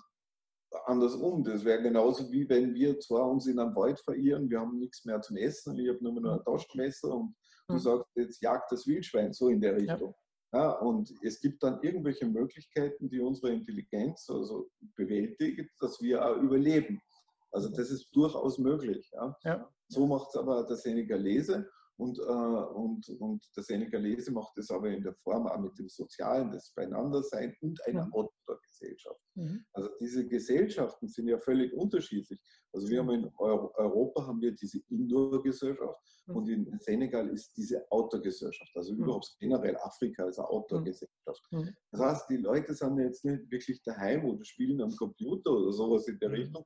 anders 0.87 1.15
um. 1.15 1.45
Das 1.45 1.65
wäre 1.65 1.83
genauso 1.83 2.31
wie 2.31 2.49
wenn 2.49 2.75
wir 2.75 2.99
zwar 3.01 3.29
uns 3.31 3.47
in 3.47 3.59
einem 3.59 3.75
Wald 3.75 4.01
verirren, 4.01 4.51
wir 4.51 4.61
haben 4.61 4.79
nichts 4.79 5.05
mehr 5.05 5.21
zum 5.21 5.37
Essen, 5.37 5.79
ich 5.79 5.89
habe 5.89 6.03
nur 6.03 6.21
noch 6.21 6.39
ein. 6.39 6.45
Taschenmesser 6.45 7.15
und 7.15 7.35
du 7.69 7.75
mhm. 7.75 7.79
sagst, 7.79 8.07
jetzt 8.15 8.43
jagt 8.43 8.73
das 8.73 8.87
Wildschwein, 8.87 9.33
so 9.33 9.49
in 9.49 9.61
der 9.61 9.77
Richtung. 9.77 10.15
Ja. 10.53 10.61
ja. 10.61 10.71
und 10.79 11.13
es 11.23 11.41
gibt 11.41 11.63
dann 11.63 11.83
irgendwelche 11.83 12.27
Möglichkeiten, 12.27 13.09
die 13.09 13.21
unsere 13.21 13.53
Intelligenz 13.53 14.29
also 14.29 14.69
bewältigt, 14.97 15.71
dass 15.81 16.01
wir 16.01 16.25
auch 16.25 16.37
überleben. 16.37 17.01
Also 17.53 17.69
das 17.69 17.91
ist 17.91 18.09
durchaus 18.13 18.59
möglich. 18.59 19.11
Ja. 19.13 19.37
ja. 19.45 19.69
So 19.89 20.07
macht 20.07 20.29
es 20.31 20.37
aber 20.37 20.65
der 20.65 20.77
Senegalese 20.77 21.69
und, 21.97 22.19
äh, 22.19 22.23
und, 22.23 23.09
und 23.21 23.45
der 23.57 23.63
Senegalese 23.63 24.33
macht 24.33 24.57
es 24.59 24.71
aber 24.71 24.89
in 24.89 25.03
der 25.03 25.15
Form 25.23 25.47
auch 25.47 25.59
mit 25.59 25.79
dem 25.79 25.89
Sozialen, 25.89 26.51
das 26.51 26.73
Beieinandersein 26.75 27.55
und 27.61 27.79
einer 27.87 28.11
ja. 28.13 28.59
Gesellschaft. 28.67 29.22
Mhm. 30.03 30.05
Diese 30.05 30.27
Gesellschaften 30.27 31.09
sind 31.09 31.29
ja 31.29 31.39
völlig 31.39 31.73
unterschiedlich. 31.73 32.41
Also 32.73 32.89
wir 32.89 33.01
haben 33.01 33.11
in 33.11 33.31
Europa 33.37 34.27
haben 34.27 34.41
wir 34.41 34.53
diese 34.53 34.81
Indoor-Gesellschaft 34.89 36.01
mhm. 36.27 36.37
und 36.37 36.49
in 36.49 36.79
Senegal 36.81 37.29
ist 37.29 37.57
diese 37.57 37.85
Outdoor-Gesellschaft. 37.91 38.71
Also 38.75 38.93
mhm. 38.93 39.03
überhaupt 39.03 39.37
generell 39.39 39.77
Afrika 39.77 40.27
ist 40.27 40.39
eine 40.39 40.49
Outdoor-Gesellschaft. 40.49 41.43
Mhm. 41.51 41.59
Mhm. 41.61 41.77
Das 41.91 42.01
heißt, 42.01 42.31
die 42.31 42.37
Leute 42.39 42.75
sind 42.75 42.99
jetzt 42.99 43.25
nicht 43.25 43.51
wirklich 43.51 43.83
daheim 43.83 44.25
oder 44.25 44.45
spielen 44.45 44.81
am 44.81 44.95
Computer 44.97 45.51
oder 45.53 45.73
sowas 45.73 46.09
in 46.09 46.19
der 46.19 46.31
mhm. 46.31 46.35
Richtung. 46.35 46.65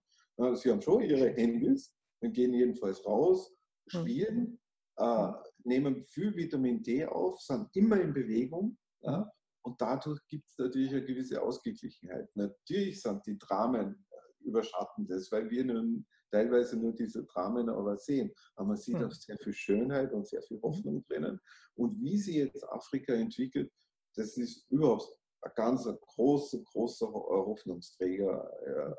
Sie 0.55 0.71
haben 0.71 0.83
schon 0.83 1.01
ihre 1.01 1.31
Handys 1.31 1.95
und 2.21 2.35
gehen 2.35 2.53
jedenfalls 2.53 3.05
raus, 3.07 3.55
spielen, 3.87 4.61
äh, 4.99 5.33
nehmen 5.65 6.05
viel 6.05 6.35
Vitamin 6.37 6.83
D 6.83 7.07
auf, 7.07 7.41
sind 7.41 7.75
immer 7.75 7.99
in 8.01 8.13
Bewegung. 8.13 8.77
Ja? 9.01 9.31
Und 9.67 9.81
dadurch 9.81 10.21
gibt 10.29 10.49
es 10.49 10.57
natürlich 10.59 10.93
eine 10.93 11.05
gewisse 11.05 11.43
Ausgeglichenheit. 11.43 12.29
Natürlich 12.37 13.03
sind 13.03 13.27
die 13.27 13.37
Dramen 13.37 14.07
äh, 14.11 14.45
überschatten 14.45 15.09
das, 15.09 15.33
weil 15.33 15.51
wir 15.51 15.65
nun 15.65 16.07
teilweise 16.31 16.77
nur 16.77 16.93
diese 16.93 17.25
Dramen 17.25 17.69
aber 17.69 17.97
sehen. 17.97 18.33
Aber 18.55 18.69
man 18.69 18.77
sieht 18.77 19.01
hm. 19.01 19.07
auch 19.07 19.11
sehr 19.11 19.37
viel 19.39 19.53
Schönheit 19.53 20.13
und 20.13 20.29
sehr 20.29 20.41
viel 20.43 20.63
Hoffnung 20.63 21.05
drinnen. 21.09 21.41
Und 21.75 22.01
wie 22.01 22.17
sich 22.17 22.37
jetzt 22.37 22.63
Afrika 22.69 23.13
entwickelt, 23.13 23.73
das 24.15 24.37
ist 24.37 24.71
überhaupt 24.71 25.09
ein 25.41 25.51
ganz 25.57 25.85
großer, 25.85 26.61
großer 26.61 27.09
Hoffnungsträger, 27.09 28.49
äh, 28.65 28.95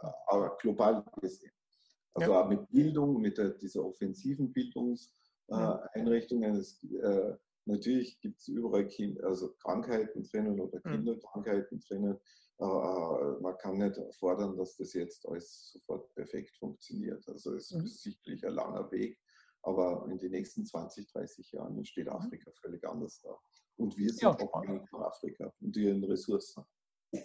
global 0.59 1.01
gesehen. 1.21 1.53
Also 2.13 2.33
ja. 2.33 2.41
auch 2.41 2.49
mit 2.49 2.69
Bildung, 2.69 3.21
mit 3.21 3.37
dieser 3.61 3.85
offensiven 3.85 4.51
Bildungseinrichtungen. 4.51 6.59
Äh, 6.59 7.37
Natürlich 7.67 8.19
gibt 8.21 8.39
es 8.39 8.47
überall 8.47 8.87
kind, 8.87 9.21
also 9.23 9.53
Krankheiten 9.61 10.23
drinnen 10.23 10.59
oder 10.59 10.81
hm. 10.83 10.91
Kinderkrankheiten 10.91 11.79
drinnen. 11.87 12.17
Aber 12.59 13.37
man 13.39 13.57
kann 13.57 13.77
nicht 13.77 13.99
fordern, 14.15 14.57
dass 14.57 14.77
das 14.77 14.93
jetzt 14.93 15.27
alles 15.27 15.73
sofort 15.73 16.11
perfekt 16.15 16.55
funktioniert. 16.57 17.27
Also 17.27 17.53
es 17.53 17.71
mhm. 17.71 17.85
ist 17.85 18.01
sicherlich 18.01 18.43
ein 18.45 18.53
langer 18.53 18.89
Weg, 18.91 19.19
aber 19.61 20.07
in 20.09 20.17
den 20.17 20.31
nächsten 20.31 20.65
20, 20.65 21.11
30 21.11 21.51
Jahren 21.51 21.85
steht 21.85 22.07
mhm. 22.07 22.13
Afrika 22.13 22.49
völlig 22.61 22.83
anders 22.87 23.21
da. 23.21 23.37
Und 23.75 23.95
wir 23.95 24.09
sind 24.09 24.23
ja, 24.23 24.29
auch 24.31 24.87
von 24.89 25.03
Afrika 25.03 25.53
und 25.61 25.77
ihren 25.77 26.03
Ressourcen. 26.03 26.65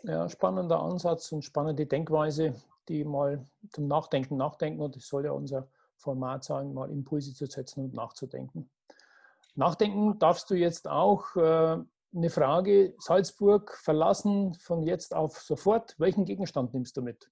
Ja, 0.02 0.28
spannender 0.28 0.80
Ansatz 0.82 1.32
und 1.32 1.42
spannende 1.44 1.86
Denkweise, 1.86 2.54
die 2.88 3.04
mal 3.04 3.48
zum 3.70 3.86
Nachdenken 3.86 4.36
nachdenken 4.36 4.82
und 4.82 4.96
das 4.96 5.06
soll 5.06 5.24
ja 5.24 5.32
unser 5.32 5.66
Format 5.96 6.44
sein, 6.44 6.74
mal 6.74 6.90
Impulse 6.90 7.32
zu 7.32 7.46
setzen 7.46 7.84
und 7.84 7.94
nachzudenken. 7.94 8.70
Nachdenken 9.54 10.18
darfst 10.18 10.50
du 10.50 10.54
jetzt 10.54 10.88
auch 10.88 11.36
äh, 11.36 11.78
eine 12.14 12.30
Frage, 12.30 12.94
Salzburg 12.98 13.76
verlassen 13.82 14.54
von 14.54 14.82
jetzt 14.82 15.14
auf 15.14 15.38
sofort. 15.38 15.94
Welchen 15.98 16.24
Gegenstand 16.24 16.74
nimmst 16.74 16.96
du 16.96 17.02
mit? 17.02 17.30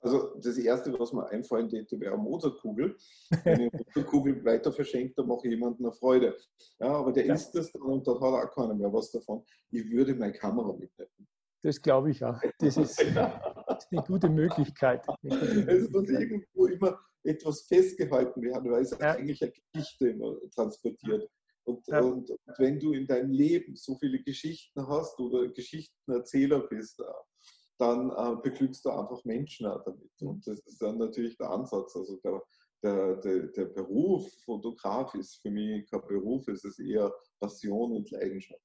Also 0.00 0.34
das 0.40 0.58
Erste, 0.58 0.98
was 0.98 1.12
mir 1.12 1.26
einfallen 1.28 1.68
täte, 1.68 1.98
wäre 2.00 2.14
eine 2.14 2.22
Motorkugel. 2.22 2.96
Wenn 3.44 3.60
ich 3.60 3.72
eine 3.72 3.84
Motorkugel 3.86 4.44
weiter 4.44 4.72
verschenkt, 4.72 5.16
dann 5.16 5.28
mache 5.28 5.46
ich 5.46 5.52
jemandem 5.52 5.86
eine 5.86 5.94
Freude. 5.94 6.36
Ja, 6.80 6.88
aber 6.88 7.12
der 7.12 7.26
ja. 7.26 7.34
isst 7.34 7.54
das 7.54 7.70
dann 7.70 7.82
und 7.82 8.06
da 8.06 8.14
hat 8.14 8.20
auch 8.20 8.50
keiner 8.52 8.74
mehr 8.74 8.92
was 8.92 9.12
davon. 9.12 9.44
Ich 9.70 9.88
würde 9.90 10.14
meine 10.14 10.32
Kamera 10.32 10.72
mitnehmen. 10.72 11.28
Das 11.62 11.80
glaube 11.80 12.10
ich 12.10 12.24
auch. 12.24 12.40
Das 12.58 12.76
ist, 12.76 12.98
das 12.98 12.98
ist 13.78 13.92
eine 13.92 14.02
gute 14.02 14.28
Möglichkeit. 14.28 15.06
Es 15.22 15.88
muss 15.90 16.08
irgendwo 16.08 16.66
immer 16.66 16.98
etwas 17.24 17.62
festgehalten 17.62 18.42
werden, 18.42 18.70
weil 18.70 18.82
es 18.82 18.90
ja. 18.90 19.12
eigentlich 19.12 19.42
eine 19.42 19.52
Geschichte 19.72 20.18
transportiert. 20.54 21.28
Und, 21.64 21.86
ja. 21.86 22.00
und, 22.00 22.30
und, 22.30 22.40
wenn 22.58 22.80
du 22.80 22.92
in 22.92 23.06
deinem 23.06 23.30
Leben 23.30 23.76
so 23.76 23.96
viele 23.98 24.20
Geschichten 24.22 24.86
hast 24.86 25.18
oder 25.20 25.48
Geschichtenerzähler 25.48 26.66
bist, 26.66 27.00
äh, 27.00 27.04
dann 27.78 28.10
äh, 28.10 28.40
beglückst 28.42 28.84
du 28.84 28.90
einfach 28.90 29.24
Menschen 29.24 29.66
auch 29.66 29.82
damit. 29.84 30.10
Mhm. 30.20 30.28
Und 30.28 30.46
das 30.46 30.60
ist 30.60 30.82
dann 30.82 30.98
natürlich 30.98 31.36
der 31.36 31.50
Ansatz. 31.50 31.94
Also 31.96 32.18
der, 32.24 32.42
der, 32.82 33.16
der, 33.16 33.46
der 33.48 33.64
Beruf 33.66 34.28
Fotograf 34.44 35.14
ist 35.14 35.40
für 35.40 35.50
mich 35.50 35.88
kein 35.88 36.00
Beruf, 36.06 36.48
es 36.48 36.64
ist 36.64 36.80
eher 36.80 37.12
Passion 37.40 37.92
und 37.92 38.10
Leidenschaft. 38.10 38.60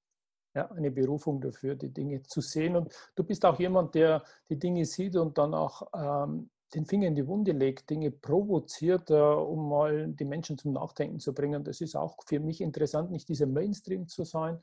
Ja, 0.55 0.71
eine 0.71 0.89
Berufung 0.89 1.39
dafür, 1.39 1.75
die 1.75 1.93
Dinge 1.93 2.23
zu 2.23 2.41
sehen. 2.41 2.75
Und 2.75 2.91
du 3.15 3.23
bist 3.23 3.45
auch 3.45 3.59
jemand, 3.59 3.93
der 3.93 4.23
die 4.49 4.57
Dinge 4.57 4.85
sieht 4.85 5.15
und 5.15 5.37
dann 5.37 5.53
auch 5.53 5.83
ähm, 5.95 6.49
den 6.73 6.85
Finger 6.85 7.07
in 7.07 7.15
die 7.15 7.27
Wunde 7.27 7.51
legt, 7.51 7.89
Dinge 7.89 8.11
provoziert, 8.11 9.09
äh, 9.09 9.13
um 9.13 9.69
mal 9.69 10.07
die 10.07 10.25
Menschen 10.25 10.57
zum 10.57 10.73
Nachdenken 10.73 11.19
zu 11.19 11.33
bringen. 11.33 11.63
Das 11.63 11.81
ist 11.81 11.95
auch 11.95 12.17
für 12.25 12.39
mich 12.39 12.61
interessant, 12.61 13.11
nicht 13.11 13.29
dieser 13.29 13.47
Mainstream 13.47 14.07
zu 14.07 14.23
sein 14.23 14.61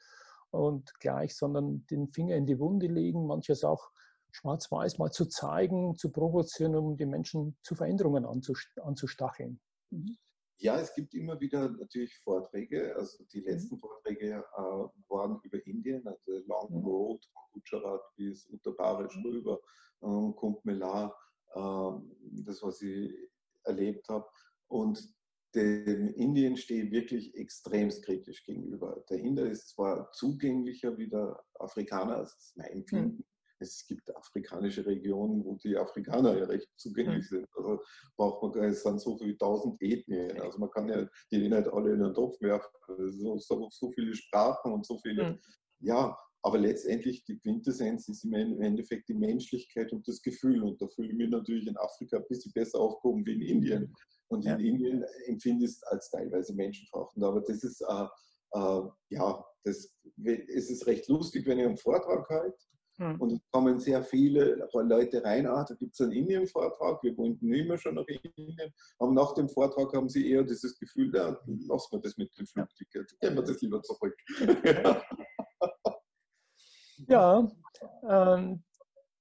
und 0.50 0.98
gleich, 1.00 1.34
sondern 1.34 1.86
den 1.86 2.08
Finger 2.08 2.36
in 2.36 2.46
die 2.46 2.58
Wunde 2.58 2.86
legen, 2.86 3.26
manches 3.26 3.64
auch 3.64 3.90
schwarz-weiß 4.32 4.98
mal 4.98 5.12
zu 5.12 5.26
zeigen, 5.26 5.96
zu 5.96 6.10
provozieren, 6.10 6.74
um 6.74 6.96
die 6.96 7.06
Menschen 7.06 7.56
zu 7.62 7.74
Veränderungen 7.74 8.26
anzustacheln. 8.26 9.60
Mhm. 9.90 10.16
Ja, 10.58 10.78
es 10.78 10.94
gibt 10.94 11.14
immer 11.14 11.38
wieder 11.40 11.68
natürlich 11.68 12.16
Vorträge. 12.20 12.94
Also 12.96 13.24
die 13.32 13.40
mhm. 13.40 13.46
letzten 13.46 13.78
Vorträge 13.78 14.44
äh, 14.56 14.60
waren 15.08 15.40
über 15.42 15.64
Indien, 15.66 16.06
also 16.06 16.38
Long 16.46 16.70
mhm. 16.70 16.84
Road 16.84 17.24
von 17.32 17.42
Gujarat 17.52 18.00
bis 18.16 18.48
Uttar 18.50 18.74
Pradesh 18.74 19.16
rüber, 19.24 19.60
ähm, 20.02 20.34
Kumbh 20.36 20.60
Mela 20.64 21.14
das, 21.54 22.62
was 22.62 22.82
ich 22.82 23.12
erlebt 23.64 24.08
habe. 24.08 24.26
Und 24.68 25.14
dem 25.54 26.08
Indien 26.14 26.56
stehe 26.56 26.84
ich 26.84 26.90
wirklich 26.90 27.34
extremst 27.36 28.04
kritisch 28.04 28.44
gegenüber. 28.44 29.04
Der 29.08 29.18
Inder 29.20 29.48
ist 29.48 29.70
zwar 29.70 30.10
zugänglicher 30.12 30.96
wie 30.98 31.08
der 31.08 31.38
Afrikaner, 31.60 32.18
das 32.18 32.34
ist 32.34 32.56
mein 32.56 32.70
Empfinden. 32.70 33.18
Mhm. 33.18 33.24
Es 33.60 33.86
gibt 33.86 34.14
afrikanische 34.14 34.84
Regionen, 34.84 35.44
wo 35.44 35.54
die 35.62 35.76
Afrikaner 35.76 36.36
ja 36.36 36.44
recht 36.46 36.68
zugänglich 36.76 37.30
mhm. 37.30 37.36
sind. 37.36 37.48
Also 37.56 37.80
braucht 38.16 38.42
man 38.42 38.64
es 38.64 38.82
sind 38.82 39.00
so 39.00 39.16
viele 39.16 39.38
tausend 39.38 39.80
Ethnien. 39.80 40.40
Also 40.40 40.58
man 40.58 40.70
kann 40.70 40.88
ja 40.88 41.06
die 41.30 41.48
nicht 41.48 41.68
alle 41.68 41.92
in 41.92 42.00
den 42.00 42.14
Topf 42.14 42.40
werfen. 42.40 42.68
So, 43.12 43.38
so, 43.38 43.68
so 43.70 43.92
viele 43.92 44.14
Sprachen 44.14 44.72
und 44.72 44.84
so 44.84 44.98
viele. 44.98 45.30
Mhm. 45.30 45.38
Ja, 45.80 46.18
aber 46.44 46.58
letztendlich 46.58 47.24
die 47.24 47.38
Quintessenz 47.38 48.06
ist 48.08 48.22
im 48.24 48.34
Endeffekt 48.34 49.08
die 49.08 49.14
Menschlichkeit 49.14 49.90
und 49.92 50.06
das 50.06 50.20
Gefühl. 50.20 50.62
Und 50.62 50.80
da 50.80 50.86
fühle 50.88 51.08
ich 51.08 51.14
mich 51.14 51.30
natürlich 51.30 51.66
in 51.66 51.76
Afrika 51.78 52.18
ein 52.18 52.26
bisschen 52.28 52.52
besser 52.52 52.80
aufgehoben 52.80 53.24
wie 53.24 53.32
in 53.32 53.40
Indien. 53.40 53.94
Und 54.28 54.44
ja. 54.44 54.54
in 54.54 54.60
Indien 54.60 55.04
empfinde 55.24 55.64
ich 55.64 55.70
es 55.70 55.82
als 55.84 56.10
teilweise 56.10 56.54
menschenverachtend. 56.54 57.24
Aber 57.24 57.40
das 57.40 57.64
ist, 57.64 57.80
äh, 57.80 58.04
äh, 58.58 58.82
ja, 59.08 59.44
das, 59.64 59.90
es 60.22 60.70
ist 60.70 60.86
recht 60.86 61.08
lustig, 61.08 61.46
wenn 61.46 61.60
ich 61.60 61.64
einen 61.64 61.78
Vortrag 61.78 62.28
halte. 62.28 62.58
Hm. 62.98 63.18
Und 63.22 63.32
es 63.32 63.40
kommen 63.50 63.80
sehr 63.80 64.02
viele 64.02 64.68
Leute 64.74 65.24
rein, 65.24 65.46
ah, 65.46 65.64
da 65.66 65.74
gibt 65.74 65.94
es 65.94 66.00
einen 66.02 66.12
Indien-Vortrag, 66.12 67.02
wir 67.02 67.16
wollten 67.16 67.52
immer 67.52 67.78
schon 67.78 67.94
nach 67.94 68.06
Indien. 68.06 68.70
Aber 68.98 69.12
nach 69.12 69.32
dem 69.32 69.48
Vortrag 69.48 69.94
haben 69.94 70.10
sie 70.10 70.30
eher 70.30 70.44
dieses 70.44 70.78
Gefühl, 70.78 71.10
ja, 71.14 71.36
lassen 71.46 71.92
wir 71.92 72.00
das 72.00 72.18
mit 72.18 72.36
dem 72.38 72.46
Flugticket, 72.46 73.18
gehen 73.18 73.34
wir 73.34 73.42
das 73.42 73.60
lieber 73.62 73.82
zurück. 73.82 74.14
Ja, 77.06 77.48
ähm, 78.08 78.62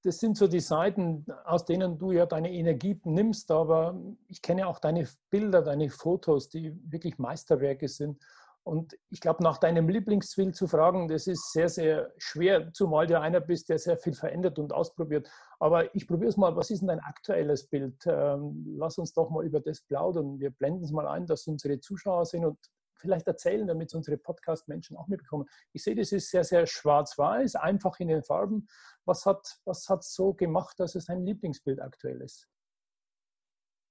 das 0.02 0.18
sind 0.18 0.36
so 0.36 0.46
die 0.46 0.60
Seiten, 0.60 1.24
aus 1.44 1.64
denen 1.64 1.98
du 1.98 2.12
ja 2.12 2.26
deine 2.26 2.52
Energie 2.52 3.00
nimmst, 3.04 3.50
aber 3.50 3.98
ich 4.28 4.42
kenne 4.42 4.66
auch 4.66 4.78
deine 4.78 5.08
Bilder, 5.30 5.62
deine 5.62 5.88
Fotos, 5.88 6.50
die 6.50 6.78
wirklich 6.90 7.18
Meisterwerke 7.18 7.88
sind. 7.88 8.22
Und 8.64 8.96
ich 9.10 9.20
glaube, 9.20 9.42
nach 9.42 9.58
deinem 9.58 9.88
Lieblingsbild 9.88 10.56
zu 10.56 10.66
fragen, 10.66 11.08
das 11.08 11.26
ist 11.26 11.52
sehr, 11.52 11.68
sehr 11.68 12.12
schwer, 12.16 12.72
zumal 12.72 13.06
du 13.06 13.20
einer 13.20 13.40
bist, 13.40 13.68
der 13.68 13.78
sehr 13.78 13.98
viel 13.98 14.14
verändert 14.14 14.58
und 14.58 14.72
ausprobiert. 14.72 15.28
Aber 15.58 15.94
ich 15.94 16.06
probiere 16.06 16.30
es 16.30 16.38
mal, 16.38 16.56
was 16.56 16.70
ist 16.70 16.80
denn 16.80 16.88
dein 16.88 17.00
aktuelles 17.00 17.66
Bild? 17.66 17.96
Ähm, 18.06 18.74
lass 18.78 18.96
uns 18.96 19.12
doch 19.12 19.28
mal 19.28 19.44
über 19.44 19.60
das 19.60 19.82
plaudern. 19.82 20.38
Wir 20.40 20.50
blenden 20.50 20.84
es 20.84 20.92
mal 20.92 21.06
ein, 21.06 21.26
dass 21.26 21.46
unsere 21.46 21.78
Zuschauer 21.78 22.24
sind 22.24 22.46
und 22.46 22.58
vielleicht 23.04 23.26
erzählen, 23.26 23.66
damit 23.66 23.94
unsere 23.94 24.16
Podcast-Menschen 24.16 24.96
auch 24.96 25.08
mitbekommen. 25.08 25.46
Ich 25.72 25.84
sehe, 25.84 25.94
das 25.94 26.10
ist 26.10 26.30
sehr, 26.30 26.42
sehr 26.42 26.66
schwarz-weiß, 26.66 27.56
einfach 27.56 28.00
in 28.00 28.08
den 28.08 28.22
Farben. 28.22 28.66
Was 29.04 29.26
hat 29.26 29.60
was 29.66 29.88
hat 29.90 30.02
so 30.02 30.32
gemacht, 30.32 30.80
dass 30.80 30.94
es 30.94 31.04
dein 31.06 31.24
Lieblingsbild 31.24 31.80
aktuell 31.80 32.22
ist? 32.22 32.48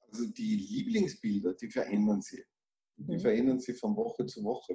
Also 0.07 0.25
die 0.25 0.55
Lieblingsbilder, 0.55 1.53
die 1.53 1.69
verändern 1.69 2.21
sich. 2.21 2.43
Die 2.97 3.15
mhm. 3.15 3.19
verändern 3.19 3.59
sich 3.59 3.77
von 3.77 3.95
Woche 3.95 4.25
zu 4.25 4.43
Woche, 4.43 4.73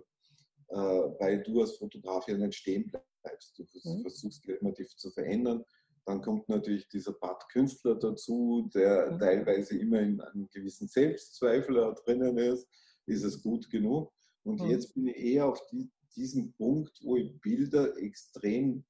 äh, 0.69 0.77
weil 0.77 1.43
du 1.43 1.61
als 1.61 1.77
Fotograf 1.77 2.27
ja 2.29 2.37
nicht 2.37 2.55
stehen 2.55 2.91
bleibst. 3.23 3.59
Du 3.59 3.65
mhm. 3.65 4.03
versuchst 4.03 4.47
immer 4.47 4.73
dich 4.73 4.97
zu 4.97 5.11
verändern. 5.11 5.65
Dann 6.07 6.23
kommt 6.23 6.49
natürlich 6.49 6.89
dieser 6.89 7.13
Bad 7.13 7.47
Künstler 7.51 7.95
dazu, 7.97 8.71
der 8.75 9.13
mhm. 9.13 9.19
teilweise 9.19 9.79
immer 9.79 10.01
in 10.01 10.21
einem 10.21 10.49
gewissen 10.49 10.89
Selbstzweifel 10.89 11.95
drinnen 12.05 12.39
ist. 12.39 12.67
Ist 13.07 13.25
es 13.25 13.43
gut 13.43 13.69
genug? 13.71 14.13
Und 14.49 14.63
mhm. 14.63 14.71
jetzt 14.71 14.95
bin 14.95 15.09
ich 15.09 15.17
eher 15.17 15.47
auf 15.47 15.61
die, 15.71 15.91
diesem 16.17 16.53
Punkt, 16.55 16.99
wo 17.03 17.17
ich 17.17 17.39
Bilder 17.43 17.95
extrem 17.99 18.83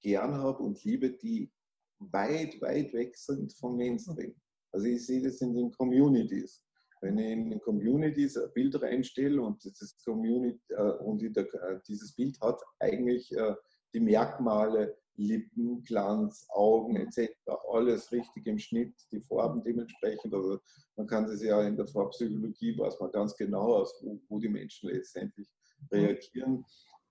gern 0.00 0.32
habe 0.32 0.62
und 0.62 0.82
liebe, 0.84 1.10
die 1.10 1.52
weit, 1.98 2.60
weit 2.62 2.94
weg 2.94 3.14
sind 3.16 3.52
vom 3.52 3.76
Mainstream. 3.76 4.34
Also 4.72 4.86
ich 4.86 5.04
sehe 5.04 5.20
das 5.20 5.42
in 5.42 5.54
den 5.54 5.70
Communities. 5.70 6.64
Wenn 7.02 7.18
ich 7.18 7.30
in 7.30 7.50
den 7.50 7.60
Communities 7.60 8.38
ein 8.38 8.50
Bild 8.54 8.80
reinstelle 8.80 9.42
und, 9.42 9.62
das 9.64 9.96
Community, 10.02 10.60
äh, 10.70 10.92
und 11.04 11.20
der, 11.20 11.44
äh, 11.54 11.80
dieses 11.86 12.14
Bild 12.14 12.40
hat 12.40 12.60
eigentlich 12.78 13.30
äh, 13.32 13.54
die 13.92 14.00
Merkmale, 14.00 14.96
Lippen, 15.16 15.82
Glanz, 15.84 16.46
Augen 16.50 16.96
etc. 16.96 17.30
Alles 17.70 18.10
richtig 18.12 18.46
im 18.46 18.58
Schnitt, 18.58 18.94
die 19.10 19.20
Farben 19.20 19.62
dementsprechend. 19.62 20.34
Also 20.34 20.58
man 20.96 21.06
kann 21.06 21.26
das 21.26 21.42
ja 21.42 21.62
in 21.62 21.76
der 21.76 21.86
Farbpsychologie, 21.86 22.78
weiß 22.78 22.98
man 23.00 23.12
ganz 23.12 23.36
genau 23.36 23.74
aus, 23.74 23.94
wo, 24.02 24.18
wo 24.28 24.38
die 24.38 24.48
Menschen 24.48 24.88
letztendlich 24.88 25.48
reagieren. 25.90 26.64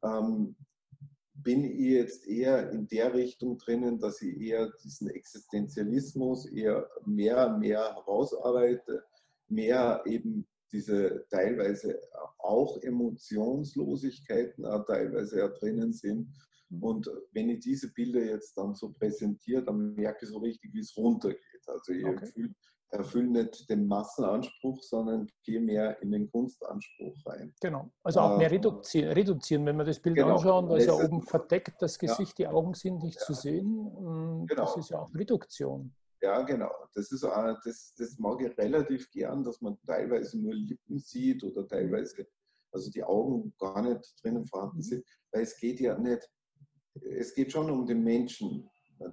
Ähm, 0.04 0.56
bin 1.34 1.64
ich 1.64 1.80
jetzt 1.80 2.28
eher 2.28 2.72
in 2.72 2.88
der 2.88 3.14
Richtung 3.14 3.58
drinnen, 3.58 4.00
dass 4.00 4.22
ich 4.22 4.40
eher 4.40 4.72
diesen 4.84 5.10
Existenzialismus 5.10 6.46
eher 6.48 6.88
mehr, 7.06 7.58
mehr 7.58 7.96
herausarbeite, 7.96 9.04
mehr 9.48 10.04
eben 10.06 10.48
diese 10.72 11.26
teilweise 11.30 12.00
auch 12.40 12.78
Emotionslosigkeiten 12.82 14.66
auch 14.66 14.86
teilweise 14.86 15.40
ja 15.40 15.48
drinnen 15.50 15.94
sind. 15.94 16.30
Mhm. 16.72 16.84
Und 16.84 17.12
wenn 17.34 17.50
ich 17.50 17.60
diese 17.60 17.92
Bilder 17.94 18.24
jetzt 18.24 18.58
dann 18.58 18.74
so 18.74 18.92
präsentiere, 18.92 19.64
dann 19.64 19.94
merke 19.94 20.26
ich 20.26 20.32
so 20.32 20.40
richtig, 20.40 20.74
wie 20.74 20.80
es 20.80 20.96
runtergeht. 20.96 21.40
Also 21.68 21.94
ich 21.94 22.06
okay. 22.06 22.50
erfülle 22.90 23.28
nicht 23.28 23.70
den 23.70 23.88
Massenanspruch, 23.88 24.82
sondern 24.82 25.28
gehe 25.44 25.60
mehr 25.60 26.02
in 26.02 26.12
den 26.12 26.30
Kunstanspruch 26.32 27.16
rein. 27.26 27.54
Genau, 27.62 27.92
also 28.04 28.22
auch 28.22 28.38
mehr 28.38 28.52
reduzieren, 28.52 29.12
reduzieren 29.12 29.66
wenn 29.66 29.78
wir 29.78 29.86
das 29.86 30.00
Bild 30.00 30.16
genau. 30.16 30.36
anschauen, 30.36 30.70
da 30.70 30.78
ist 30.78 30.88
ja 30.88 30.94
oben 30.94 31.22
verdeckt 31.22 31.82
das 31.82 32.00
Gesicht, 32.00 32.40
ja. 32.40 32.50
die 32.50 32.56
Augen 32.56 32.74
sind 32.74 33.04
nicht 33.04 33.20
ja. 33.20 33.26
zu 33.26 33.34
sehen. 33.34 34.46
Genau. 34.48 34.64
Das 34.66 34.78
ist 34.78 34.90
ja 34.90 35.00
auch 35.00 35.14
Reduktion. 35.14 35.94
Ja, 36.24 36.44
genau. 36.44 36.72
Das, 36.94 37.12
ist, 37.12 37.24
das, 37.24 37.94
das 37.98 38.20
mag 38.20 38.42
ich 38.42 38.56
relativ 38.58 39.10
gern, 39.10 39.44
dass 39.44 39.60
man 39.60 39.78
teilweise 39.88 40.40
nur 40.40 40.54
Lippen 40.54 41.00
sieht 41.00 41.44
oder 41.44 41.68
teilweise, 41.68 42.28
also 42.72 42.92
die 42.92 43.04
Augen 43.04 43.54
gar 43.58 43.82
nicht 43.82 44.14
drinnen 44.22 44.46
vorhanden 44.46 44.78
mhm. 44.78 44.84
sind, 44.84 45.06
weil 45.32 45.42
es 45.42 45.58
geht 45.58 45.80
ja 45.80 45.98
nicht, 45.98 46.30
es 47.18 47.34
geht 47.34 47.52
schon 47.52 47.70
um 47.70 47.86
den 47.86 48.04
Menschen. 48.04 48.70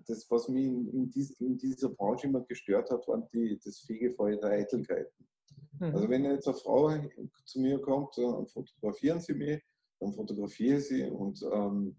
Das, 0.06 0.30
was 0.30 0.48
mich 0.48 0.66
in, 0.66 0.88
in, 0.88 1.10
dies, 1.10 1.40
in 1.40 1.56
dieser 1.56 1.88
Branche 1.88 2.26
immer 2.26 2.42
gestört 2.42 2.90
hat, 2.90 3.08
waren 3.08 3.24
die, 3.32 3.58
das 3.64 3.80
Fegefeuer 3.80 4.36
der 4.36 4.50
Eitelkeiten. 4.50 5.26
Mhm. 5.78 5.94
Also 5.94 6.08
wenn 6.08 6.24
jetzt 6.24 6.46
eine 6.46 6.56
Frau 6.56 6.90
zu 7.44 7.60
mir 7.60 7.80
kommt, 7.80 8.16
dann 8.18 8.46
fotografieren 8.48 9.20
sie 9.20 9.34
mich, 9.34 9.62
dann 10.00 10.12
fotografiere 10.12 10.80
sie 10.80 11.04
und 11.04 11.42
ähm, 11.52 11.96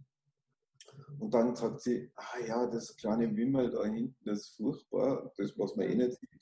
und 1.19 1.33
dann 1.33 1.55
sagt 1.55 1.81
sie, 1.81 2.11
ah 2.15 2.45
ja, 2.47 2.67
das 2.67 2.95
kleine 2.95 3.35
Wimmel 3.35 3.71
da 3.71 3.83
hinten, 3.85 4.15
das 4.25 4.39
ist 4.39 4.57
furchtbar, 4.57 5.31
das, 5.37 5.57
was 5.57 5.75
man 5.75 5.87
eh 5.87 5.95
nicht 5.95 6.19
sieht, 6.19 6.39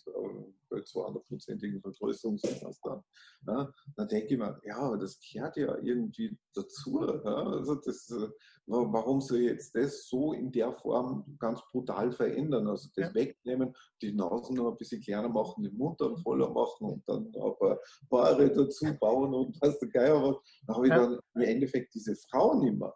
bei 0.69 0.79
200-prozentigen 0.79 1.81
Vergrößerung 1.81 2.37
sieht 2.37 2.61
man 2.61 2.71
es 2.71 2.81
dann. 2.81 3.03
Ja, 3.47 3.73
dann 3.95 4.07
denke 4.07 4.33
ich 4.33 4.37
mir, 4.37 4.59
ja, 4.65 4.77
aber 4.77 4.97
das 4.97 5.19
gehört 5.19 5.57
ja 5.57 5.77
irgendwie 5.81 6.37
dazu. 6.53 7.01
Ja, 7.01 7.47
also 7.47 7.75
das, 7.75 8.09
äh, 8.11 8.29
warum 8.65 9.21
soll 9.21 9.39
ich 9.39 9.47
jetzt 9.47 9.75
das 9.75 10.07
so 10.07 10.33
in 10.33 10.51
der 10.51 10.73
Form 10.73 11.37
ganz 11.39 11.61
brutal 11.71 12.11
verändern? 12.11 12.67
Also 12.67 12.89
das 12.95 13.07
ja. 13.07 13.13
wegnehmen, 13.13 13.73
die 14.01 14.13
Nase 14.13 14.53
noch 14.53 14.71
ein 14.71 14.77
bisschen 14.77 15.01
kleiner 15.01 15.29
machen, 15.29 15.63
den 15.63 15.77
Mund 15.77 15.99
dann 16.01 16.17
voller 16.17 16.49
machen 16.49 16.87
und 16.87 17.03
dann 17.07 17.27
ein 17.27 17.31
paar 17.31 17.79
Paare 18.09 18.51
dazu 18.51 18.85
bauen 18.99 19.33
und 19.33 19.57
was 19.61 19.79
der 19.79 19.89
Geier 19.89 20.21
was. 20.21 20.37
Dann 20.65 20.75
habe 20.75 20.87
ich 20.87 20.93
dann 20.93 21.19
im 21.35 21.41
Endeffekt 21.41 21.93
diese 21.93 22.15
Frau 22.15 22.61
nicht 22.61 22.77
mehr. 22.77 22.93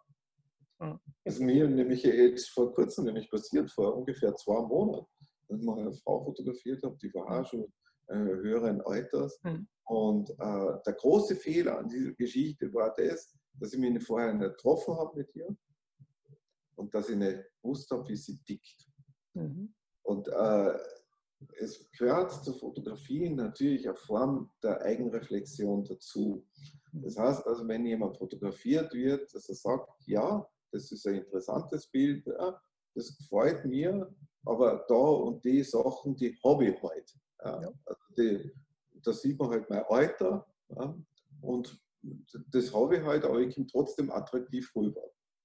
Das 1.24 1.34
ist 1.34 1.40
mir 1.40 1.68
nämlich 1.68 2.02
jetzt 2.02 2.50
vor 2.50 2.72
kurzem 2.74 3.04
nämlich 3.04 3.30
passiert, 3.30 3.70
vor 3.70 3.96
ungefähr 3.96 4.34
zwei 4.34 4.60
Monaten, 4.62 5.06
dass 5.48 5.58
ich 5.58 5.64
mal 5.64 5.78
eine 5.78 5.92
Frau 5.92 6.24
fotografiert 6.24 6.82
habe, 6.82 6.96
die 7.00 7.12
war 7.14 7.40
auch 7.40 7.46
schon 7.46 7.72
äh, 8.08 8.14
höheren 8.16 8.80
Alters. 8.82 9.38
Mhm. 9.42 9.68
Und 9.84 10.30
äh, 10.30 10.78
der 10.86 10.94
große 10.94 11.36
Fehler 11.36 11.78
an 11.78 11.88
dieser 11.88 12.12
Geschichte 12.12 12.72
war 12.72 12.94
das, 12.96 13.36
dass 13.60 13.72
ich 13.72 13.78
mich 13.78 14.02
vorher 14.02 14.32
nicht 14.32 14.56
getroffen 14.56 14.96
habe 14.96 15.18
mit 15.18 15.34
ihr 15.34 15.54
und 16.76 16.94
dass 16.94 17.08
ich 17.08 17.16
nicht 17.16 17.38
gewusst 17.62 17.90
habe, 17.90 18.08
wie 18.08 18.16
sie 18.16 18.38
tickt. 18.44 18.88
Mhm. 19.34 19.74
Und 20.02 20.28
äh, 20.28 20.78
es 21.58 21.90
gehört 21.92 22.32
zur 22.44 22.54
Fotografie 22.58 23.28
natürlich 23.28 23.86
eine 23.88 23.96
Form 23.96 24.50
der 24.62 24.80
Eigenreflexion 24.82 25.84
dazu. 25.84 26.46
Das 26.92 27.16
heißt 27.16 27.46
also, 27.46 27.66
wenn 27.66 27.86
jemand 27.86 28.16
fotografiert 28.18 28.92
wird, 28.92 29.32
dass 29.34 29.48
er 29.48 29.54
sagt, 29.54 29.88
ja, 30.06 30.46
das 30.72 30.90
ist 30.90 31.06
ein 31.06 31.16
interessantes 31.16 31.86
Bild, 31.86 32.26
ja, 32.26 32.60
das 32.94 33.16
gefällt 33.16 33.64
mir, 33.64 34.12
aber 34.44 34.84
da 34.88 34.94
und 34.94 35.44
die 35.44 35.62
Sachen, 35.62 36.16
die 36.16 36.36
habe 36.44 36.66
ich 36.66 36.82
halt. 36.82 37.14
Ja. 37.44 37.72
Also 37.84 38.50
da 39.04 39.12
sieht 39.12 39.38
man 39.38 39.50
halt 39.50 39.68
mein 39.68 39.84
Alter 39.88 40.46
ja, 40.68 40.94
und 41.40 41.80
das 42.50 42.74
habe 42.74 42.96
ich 42.96 43.02
halt, 43.02 43.24
aber 43.24 43.40
ich 43.40 43.54
komme 43.54 43.66
trotzdem 43.66 44.10
attraktiv 44.10 44.70
rüber. 44.74 45.02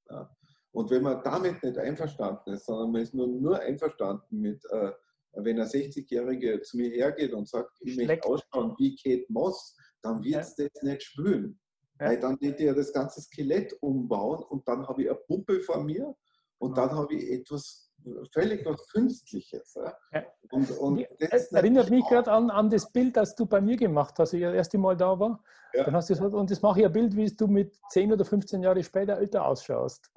Ja. 0.09 0.29
Und 0.71 0.89
wenn 0.91 1.03
man 1.03 1.23
damit 1.23 1.63
nicht 1.63 1.77
einverstanden 1.77 2.53
ist, 2.53 2.65
sondern 2.65 2.91
man 2.91 3.01
ist 3.01 3.13
nur, 3.13 3.27
nur 3.27 3.59
einverstanden 3.59 4.39
mit, 4.39 4.63
äh, 4.71 4.91
wenn 5.33 5.59
ein 5.59 5.67
60-Jährige 5.67 6.61
zu 6.61 6.77
mir 6.77 6.89
hergeht 6.89 7.33
und 7.33 7.47
sagt, 7.47 7.77
ich 7.81 7.95
möchte 7.97 8.27
ausschauen 8.27 8.75
wie 8.77 8.95
Kate 8.95 9.25
Moss, 9.29 9.75
dann 10.01 10.23
wird 10.23 10.41
es 10.41 10.55
das 10.55 10.69
nicht 10.81 11.03
spüren. 11.03 11.59
Ja. 11.99 12.07
Weil 12.07 12.19
dann 12.19 12.39
wird 12.39 12.59
ja 12.59 12.73
das 12.73 12.93
ganze 12.93 13.21
Skelett 13.21 13.73
umbauen 13.81 14.43
und 14.43 14.67
dann 14.67 14.87
habe 14.87 15.03
ich 15.03 15.09
eine 15.09 15.17
Puppe 15.17 15.61
vor 15.61 15.83
mir 15.83 16.15
und 16.59 16.77
dann 16.77 16.91
habe 16.91 17.15
ich 17.15 17.31
etwas 17.31 17.87
völlig 18.31 18.65
was 18.65 18.87
Künstliches. 18.89 19.77
Ja. 20.11 20.23
Und, 20.51 20.71
und 20.77 21.05
das 21.19 21.51
erinnert 21.51 21.89
mich 21.89 22.05
gerade 22.07 22.31
an, 22.31 22.49
an 22.49 22.69
das 22.69 22.91
Bild, 22.91 23.17
das 23.17 23.35
du 23.35 23.45
bei 23.45 23.61
mir 23.61 23.77
gemacht 23.77 24.13
hast, 24.13 24.19
als 24.19 24.33
ich 24.33 24.41
das 24.41 24.53
erste 24.53 24.77
Mal 24.77 24.95
da 24.95 25.19
war. 25.19 25.43
Ja. 25.73 25.83
Dann 25.83 25.95
hast 25.95 26.09
du 26.09 26.13
gesagt, 26.13 26.33
und 26.33 26.49
das 26.49 26.61
mache 26.61 26.79
ich 26.79 26.85
ein 26.85 26.91
Bild, 26.91 27.15
wie 27.15 27.25
du 27.35 27.47
mit 27.47 27.75
10 27.89 28.13
oder 28.13 28.25
15 28.25 28.63
Jahre 28.63 28.83
später 28.83 29.17
älter 29.17 29.45
ausschaust. 29.45 30.09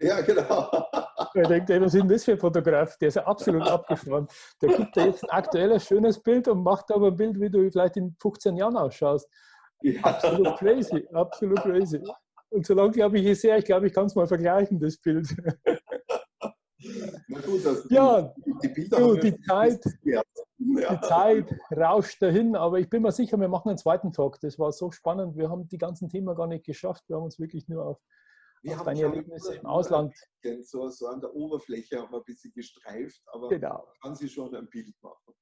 Ja, 0.00 0.20
genau. 0.20 0.70
Ich 1.34 1.46
denke, 1.46 1.80
was 1.80 1.94
ist 1.94 2.00
denn 2.00 2.08
das 2.08 2.24
für 2.24 2.32
ein 2.32 2.38
Fotograf? 2.38 2.96
Der 2.96 3.08
ist 3.08 3.14
ja 3.14 3.24
absolut 3.24 3.62
abgefahren. 3.68 4.26
Der 4.60 4.70
gibt 4.70 4.96
dir 4.96 5.06
jetzt 5.06 5.22
ein 5.22 5.30
aktuelles, 5.30 5.84
schönes 5.84 6.20
Bild 6.20 6.48
und 6.48 6.64
macht 6.64 6.90
aber 6.90 7.08
ein 7.08 7.16
Bild, 7.16 7.38
wie 7.38 7.50
du 7.50 7.70
vielleicht 7.70 7.98
in 7.98 8.16
15 8.20 8.56
Jahren 8.56 8.76
ausschaust. 8.76 9.28
Absolut 10.02 10.56
crazy, 10.58 11.06
absolut 11.12 11.60
crazy. 11.62 12.02
Und 12.50 12.66
solange 12.66 12.90
glaube 12.90 13.18
ich, 13.18 13.26
ich 13.26 13.40
sehe, 13.40 13.58
ich 13.58 13.64
glaube, 13.64 13.86
ich 13.86 13.92
kann 13.92 14.06
es 14.06 14.14
mal 14.14 14.26
vergleichen, 14.26 14.78
das 14.78 14.98
Bild. 14.98 15.28
Na 17.28 17.40
gut, 17.40 17.64
also 17.66 17.88
ja, 17.90 18.34
die, 18.62 18.68
Bilder 18.68 18.98
du, 18.98 19.14
die 19.16 19.38
Zeit, 19.42 19.84
ja. 20.02 20.22
die 20.58 21.00
Zeit 21.02 21.54
rauscht 21.76 22.20
dahin, 22.22 22.56
aber 22.56 22.80
ich 22.80 22.88
bin 22.88 23.02
mir 23.02 23.12
sicher, 23.12 23.38
wir 23.38 23.48
machen 23.48 23.68
einen 23.68 23.78
zweiten 23.78 24.12
Talk. 24.12 24.40
Das 24.40 24.58
war 24.58 24.72
so 24.72 24.90
spannend. 24.90 25.36
Wir 25.36 25.50
haben 25.50 25.68
die 25.68 25.78
ganzen 25.78 26.08
Themen 26.08 26.34
gar 26.34 26.46
nicht 26.46 26.64
geschafft. 26.64 27.04
Wir 27.08 27.16
haben 27.16 27.24
uns 27.24 27.38
wirklich 27.38 27.68
nur 27.68 27.84
auf, 27.84 28.00
wir 28.62 28.76
auf 28.76 28.84
deine 28.84 29.02
Erlebnisse 29.02 29.56
im 29.56 29.66
Ausland. 29.66 30.14
So, 30.62 30.88
so 30.88 31.06
an 31.06 31.20
der 31.20 31.34
Oberfläche 31.34 32.00
haben 32.00 32.10
wir 32.10 32.18
ein 32.18 32.24
bisschen 32.24 32.52
gestreift, 32.52 33.22
aber 33.26 33.48
genau. 33.48 33.86
kann 34.02 34.14
sich 34.16 34.32
schon 34.32 34.54
ein 34.54 34.68
Bild 34.68 34.94
machen. 35.02 35.34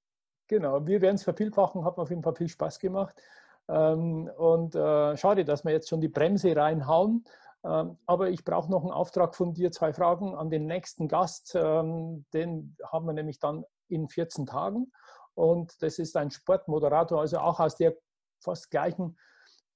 Genau, 0.48 0.85
wir 0.87 1.01
werden 1.01 1.16
es 1.16 1.24
vervielfachen, 1.24 1.85
hat 1.85 1.96
mir 1.96 2.03
auf 2.03 2.11
jeden 2.11 2.22
Fall 2.22 2.35
viel 2.35 2.48
Spaß 2.48 2.79
gemacht. 2.79 3.20
Ähm, 3.68 4.31
und 4.37 4.74
äh, 4.74 5.16
schade, 5.16 5.44
dass 5.44 5.64
wir 5.64 5.72
jetzt 5.72 5.88
schon 5.88 6.00
die 6.00 6.09
Bremse 6.09 6.57
reinhauen. 6.57 7.24
Ähm, 7.64 7.98
aber 8.07 8.31
ich 8.31 8.44
brauche 8.44 8.70
noch 8.70 8.83
einen 8.83 8.92
Auftrag 8.92 9.35
von 9.35 9.52
dir, 9.52 9.72
zwei 9.72 9.92
Fragen 9.92 10.35
an 10.35 10.50
den 10.50 10.66
nächsten 10.66 11.09
Gast. 11.09 11.54
Ähm, 11.54 12.24
den 12.33 12.76
haben 12.85 13.07
wir 13.07 13.12
nämlich 13.12 13.38
dann 13.38 13.64
in 13.88 14.09
14 14.09 14.46
Tagen. 14.46 14.92
Und 15.35 15.83
das 15.83 15.98
ist 15.98 16.16
ein 16.16 16.31
Sportmoderator, 16.31 17.20
also 17.20 17.38
auch 17.38 17.61
aus 17.61 17.76
der 17.76 17.94
fast 18.40 18.70
gleichen 18.70 19.16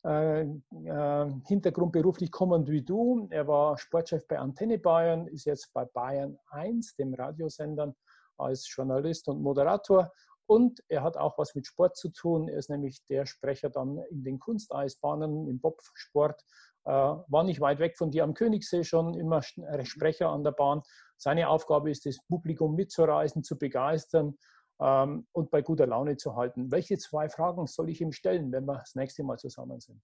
äh, 0.04 0.42
äh, 0.42 1.32
Hintergrund 1.46 1.92
beruflich 1.92 2.30
kommend 2.32 2.68
wie 2.68 2.82
du. 2.82 3.28
Er 3.30 3.46
war 3.46 3.78
Sportchef 3.78 4.26
bei 4.26 4.38
Antenne 4.38 4.78
Bayern, 4.78 5.28
ist 5.28 5.44
jetzt 5.44 5.72
bei 5.72 5.84
Bayern 5.84 6.38
1, 6.50 6.96
dem 6.96 7.14
Radiosendern, 7.14 7.94
als 8.36 8.68
Journalist 8.74 9.28
und 9.28 9.40
Moderator 9.40 10.10
und 10.52 10.84
er 10.88 11.02
hat 11.02 11.16
auch 11.16 11.38
was 11.38 11.54
mit 11.54 11.66
Sport 11.66 11.96
zu 11.96 12.10
tun. 12.10 12.46
Er 12.46 12.58
ist 12.58 12.68
nämlich 12.68 13.02
der 13.06 13.24
Sprecher 13.24 13.70
dann 13.70 13.96
in 14.10 14.22
den 14.22 14.38
Kunsteisbahnen, 14.38 15.48
im 15.48 15.60
Bobsport. 15.60 16.44
Äh, 16.84 16.90
war 16.90 17.42
nicht 17.42 17.60
weit 17.62 17.78
weg 17.78 17.96
von 17.96 18.10
dir 18.10 18.24
am 18.24 18.34
Königssee 18.34 18.84
schon, 18.84 19.14
immer 19.14 19.40
äh, 19.56 19.84
Sprecher 19.86 20.28
an 20.28 20.44
der 20.44 20.50
Bahn. 20.50 20.82
Seine 21.16 21.48
Aufgabe 21.48 21.90
ist 21.90 22.04
es, 22.04 22.22
Publikum 22.26 22.74
mitzureisen, 22.74 23.42
zu 23.42 23.58
begeistern 23.58 24.36
ähm, 24.78 25.26
und 25.32 25.50
bei 25.50 25.62
guter 25.62 25.86
Laune 25.86 26.18
zu 26.18 26.36
halten. 26.36 26.70
Welche 26.70 26.98
zwei 26.98 27.30
Fragen 27.30 27.66
soll 27.66 27.88
ich 27.88 28.02
ihm 28.02 28.12
stellen, 28.12 28.52
wenn 28.52 28.66
wir 28.66 28.80
das 28.80 28.94
nächste 28.94 29.22
Mal 29.22 29.38
zusammen 29.38 29.80
sind? 29.80 30.02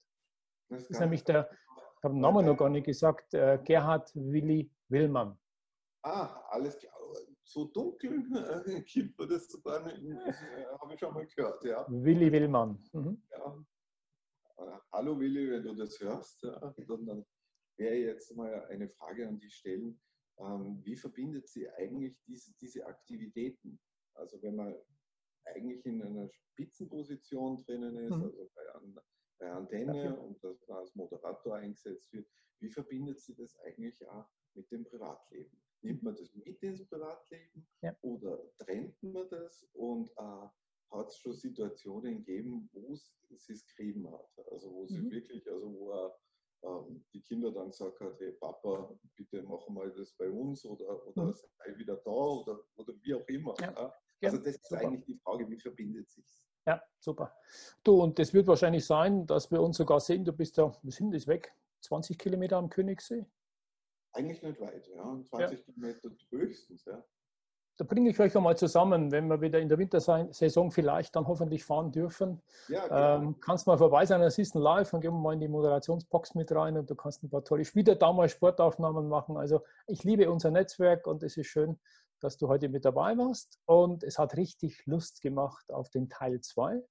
Das 0.71 0.87
ist 0.87 0.99
nämlich 0.99 1.25
der, 1.25 1.51
ich 1.99 2.05
habe 2.05 2.15
den 2.15 2.21
Namen 2.21 2.47
noch 2.47 2.57
gar 2.57 2.71
nicht 2.71 2.87
gesagt, 2.87 3.35
äh, 3.35 3.59
Gerhard 3.63 4.11
Willi 4.15 4.71
Willmann. 4.89 5.39
Ah, 6.03 6.31
alles 6.49 6.79
klar 6.79 6.98
so 7.49 7.65
dunkel 7.65 8.25
äh, 8.67 8.83
gibt 8.83 9.19
man 9.19 9.29
das 9.29 9.49
sogar 9.49 9.85
nicht, 9.87 10.03
äh, 10.03 10.65
habe 10.81 10.95
ich 10.95 11.01
schon 11.01 11.15
mal 11.15 11.27
gehört. 11.27 11.65
Ja. 11.65 11.87
Willi 11.89 12.31
Willmann. 12.31 12.79
Mhm. 12.93 13.23
Ja. 13.31 13.65
Äh, 14.59 14.79
hallo 14.93 15.19
Willi, 15.19 15.51
wenn 15.51 15.63
du 15.63 15.75
das 15.75 15.99
hörst, 16.01 16.43
ja, 16.43 16.75
dann 16.77 17.25
wäre 17.79 17.95
jetzt 17.95 18.37
mal 18.37 18.67
eine 18.67 18.89
Frage 18.91 19.27
an 19.27 19.39
dich 19.39 19.55
stellen. 19.55 19.99
Ähm, 20.39 20.81
wie 20.85 20.97
verbindet 20.97 21.49
sie 21.49 21.69
eigentlich 21.71 22.17
diese, 22.27 22.53
diese 22.61 22.87
Aktivitäten? 22.87 23.81
Also 24.15 24.41
wenn 24.43 24.57
man 24.57 24.75
eigentlich 25.45 25.85
in 25.87 26.03
einer 26.03 26.29
Spitzenposition 26.29 27.65
drinnen 27.65 27.97
ist, 27.97 28.15
mhm. 28.15 28.25
also 28.25 28.51
bei, 28.55 28.69
an, 28.75 28.99
bei 29.39 29.51
Antenne 29.51 30.05
ja. 30.05 30.13
und 30.13 30.43
das 30.45 30.69
als 30.69 30.95
Moderator 30.95 31.57
eingesetzt 31.57 32.13
wird, 32.13 32.29
wie 32.61 32.71
verbindet 32.71 33.21
sie 33.21 33.35
das 33.35 33.59
eigentlich 33.61 34.07
auch 34.09 34.29
mit 34.55 34.71
dem 34.71 34.85
Privatleben? 34.85 35.63
Nimmt 35.83 36.03
man 36.03 36.15
das 36.17 36.35
mit 36.35 36.63
ins 36.63 36.85
Privatleben 36.89 37.67
Ja. 37.83 37.97
oder 38.03 38.39
trennt 38.59 39.01
man 39.03 39.29
das? 39.29 39.65
Und 39.75 40.11
äh, 40.17 40.49
hat 40.91 41.09
es 41.09 41.19
schon 41.19 41.35
Situationen 41.35 42.25
gegeben, 42.25 42.69
wo 42.73 42.93
es 42.93 43.15
es 43.31 43.65
geschrieben 43.65 44.11
hat? 44.11 44.27
Also 44.51 44.73
wo 44.73 44.87
sie 44.87 44.99
Mhm. 45.01 45.11
wirklich, 45.11 45.49
also 45.51 45.73
wo 45.73 45.93
er, 45.93 46.19
ähm, 46.65 47.05
die 47.13 47.21
Kinder 47.23 47.53
dann 47.53 47.71
gesagt 47.71 48.01
hat, 48.01 48.19
hey 48.19 48.33
Papa, 48.33 48.99
bitte 49.15 49.43
mach 49.43 49.69
mal 49.69 49.93
das 49.93 50.13
bei 50.15 50.29
uns 50.29 50.65
oder, 50.65 51.07
oder 51.07 51.27
Mhm. 51.27 51.35
sei 51.35 51.77
wieder 51.77 51.97
da 51.97 52.11
oder, 52.11 52.61
oder 52.77 52.95
wie 53.03 53.15
auch 53.15 53.27
immer. 53.29 53.55
Ja. 53.61 53.73
Ja. 54.21 54.31
Also 54.31 54.39
das 54.39 54.57
ist 54.57 54.65
super. 54.69 54.81
eigentlich 54.83 55.05
die 55.05 55.15
Frage, 55.19 55.49
wie 55.49 55.61
verbindet 55.61 56.11
sich 56.11 56.27
Ja, 56.67 56.83
super. 56.99 57.37
Du, 57.85 58.03
und 58.03 58.19
das 58.19 58.35
wird 58.35 58.47
wahrscheinlich 58.49 58.85
sein, 58.85 59.25
dass 59.27 59.49
wir 59.51 59.63
uns 59.63 59.77
sogar 59.77 60.01
sehen, 60.01 60.25
du 60.25 60.33
bist 60.33 60.57
ja, 60.57 60.73
wir 60.83 60.93
sind 60.93 61.13
das 61.15 61.27
weg, 61.29 61.55
20 61.83 62.19
Kilometer 62.19 62.57
am 62.57 62.69
Königssee. 62.69 63.25
Eigentlich 64.13 64.43
nicht 64.43 64.61
weit, 64.61 64.87
ja. 64.89 65.21
20 65.31 65.65
Kilometer 65.65 66.11
höchstens, 66.31 66.85
ja. 66.85 67.05
Da 67.79 67.85
bringe 67.85 68.11
ich 68.11 68.19
euch 68.19 68.37
einmal 68.37 68.57
zusammen, 68.57 69.13
wenn 69.13 69.29
wir 69.29 69.41
wieder 69.41 69.61
in 69.61 69.69
der 69.69 69.79
Wintersaison 69.79 70.73
vielleicht 70.73 71.15
dann 71.15 71.29
hoffentlich 71.29 71.65
fahren 71.65 71.93
dürfen. 71.93 72.43
Ja, 72.67 72.89
genau. 72.89 73.29
Ähm, 73.29 73.41
kannst 73.41 73.69
mal 73.69 73.79
vorbei 73.79 74.05
sein, 74.05 74.21
das 74.21 74.37
ist 74.37 74.57
ein 74.57 74.63
Live, 74.63 74.91
dann 74.91 75.01
gehen 75.01 75.13
wir 75.13 75.21
mal 75.21 75.35
in 75.35 75.41
die 75.41 75.47
Moderationsbox 75.47 76.35
mit 76.35 76.51
rein 76.51 76.77
und 76.77 76.91
du 76.91 76.97
kannst 76.97 77.23
ein 77.23 77.31
paar 77.31 77.45
tolle 77.45 77.65
Spiele 77.65 77.95
da 77.95 78.13
mal 78.13 78.29
Sportaufnahmen 78.29 79.09
machen. 79.09 79.37
Also 79.37 79.63
ich 79.87 80.03
liebe 80.03 80.29
unser 80.29 80.51
Netzwerk 80.51 81.07
und 81.07 81.23
es 81.23 81.37
ist 81.37 81.47
schön, 81.47 81.79
dass 82.19 82.37
du 82.37 82.49
heute 82.49 82.69
mit 82.69 82.85
dabei 82.85 83.17
warst. 83.17 83.61
Und 83.67 84.03
es 84.03 84.19
hat 84.19 84.37
richtig 84.37 84.85
Lust 84.87 85.23
gemacht 85.23 85.71
auf 85.73 85.89
den 85.89 86.09
Teil 86.09 86.41
2. 86.41 86.83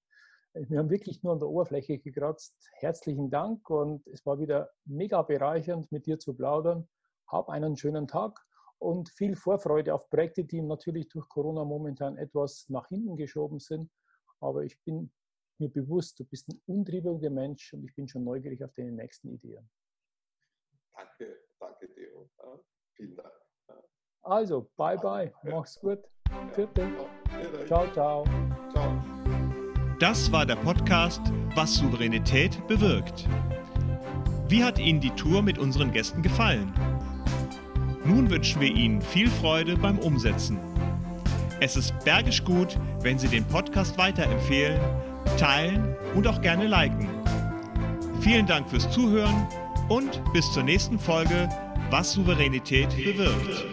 Wir 0.54 0.80
haben 0.80 0.90
wirklich 0.90 1.22
nur 1.22 1.34
an 1.34 1.40
der 1.40 1.50
Oberfläche 1.50 2.00
gekratzt. 2.00 2.56
Herzlichen 2.72 3.30
Dank 3.30 3.70
und 3.70 4.08
es 4.08 4.26
war 4.26 4.40
wieder 4.40 4.70
mega 4.86 5.22
bereichernd, 5.22 5.92
mit 5.92 6.06
dir 6.06 6.18
zu 6.18 6.34
plaudern. 6.34 6.88
Hab 7.28 7.50
einen 7.50 7.76
schönen 7.76 8.08
Tag 8.08 8.40
und 8.80 9.10
viel 9.10 9.36
Vorfreude 9.36 9.94
auf 9.94 10.10
Projekte, 10.10 10.44
die 10.44 10.62
natürlich 10.62 11.10
durch 11.10 11.28
Corona 11.30 11.64
momentan 11.64 12.18
etwas 12.18 12.66
nach 12.70 12.88
hinten 12.88 13.18
geschoben 13.18 13.60
sind. 13.60 13.92
Aber 14.40 14.64
ich 14.64 14.80
bin 14.84 15.12
mir 15.60 15.70
bewusst, 15.70 16.20
du 16.20 16.26
bist 16.26 16.48
ein 16.50 16.62
untriebeliger 16.68 17.30
Mensch 17.30 17.74
und 17.74 17.84
ich 17.84 17.96
bin 17.96 18.08
schon 18.08 18.24
neugierig 18.24 18.64
auf 18.64 18.74
deine 18.76 18.92
nächsten 18.92 19.30
Ideen. 19.30 19.70
Danke, 20.96 21.38
danke, 21.60 21.94
Theo. 21.94 22.30
Ja, 22.38 22.60
vielen 22.96 23.16
Dank. 23.16 23.34
Also, 24.24 24.70
bye 24.76 24.98
bye, 24.98 25.34
mach's 25.44 25.80
gut. 25.80 26.00
Ja, 26.58 26.68
Ciao, 27.66 27.92
ciao. 27.94 28.26
Ciao. 28.72 29.02
Das 30.00 30.32
war 30.32 30.46
der 30.46 30.58
Podcast 30.58 31.22
Was 31.56 31.76
Souveränität 31.76 32.68
bewirkt. 32.68 33.28
Wie 34.50 34.64
hat 34.64 34.80
Ihnen 34.80 35.00
die 35.02 35.12
Tour 35.12 35.42
mit 35.42 35.58
unseren 35.58 35.92
Gästen 35.92 36.22
gefallen? 36.22 36.74
Nun 38.08 38.30
wünschen 38.30 38.62
wir 38.62 38.74
Ihnen 38.74 39.02
viel 39.02 39.30
Freude 39.30 39.76
beim 39.76 40.00
Umsetzen. 40.00 40.58
Es 41.60 41.76
ist 41.76 41.94
bergisch 42.06 42.42
gut, 42.42 42.80
wenn 43.02 43.20
Sie 43.20 43.28
den 43.28 43.44
Podcast 43.44 43.98
weiterempfehlen, 43.98 44.80
teilen 45.38 45.94
und 46.16 46.26
auch 46.26 46.40
gerne 46.42 46.68
liken. 46.68 47.10
Vielen 48.22 48.48
Dank 48.48 48.70
fürs 48.70 48.90
Zuhören 48.92 49.48
und 49.90 50.22
bis 50.32 50.50
zur 50.54 50.64
nächsten 50.64 50.98
Folge 50.98 51.50
Was 51.90 52.14
Souveränität 52.14 52.96
bewirkt. 52.96 53.66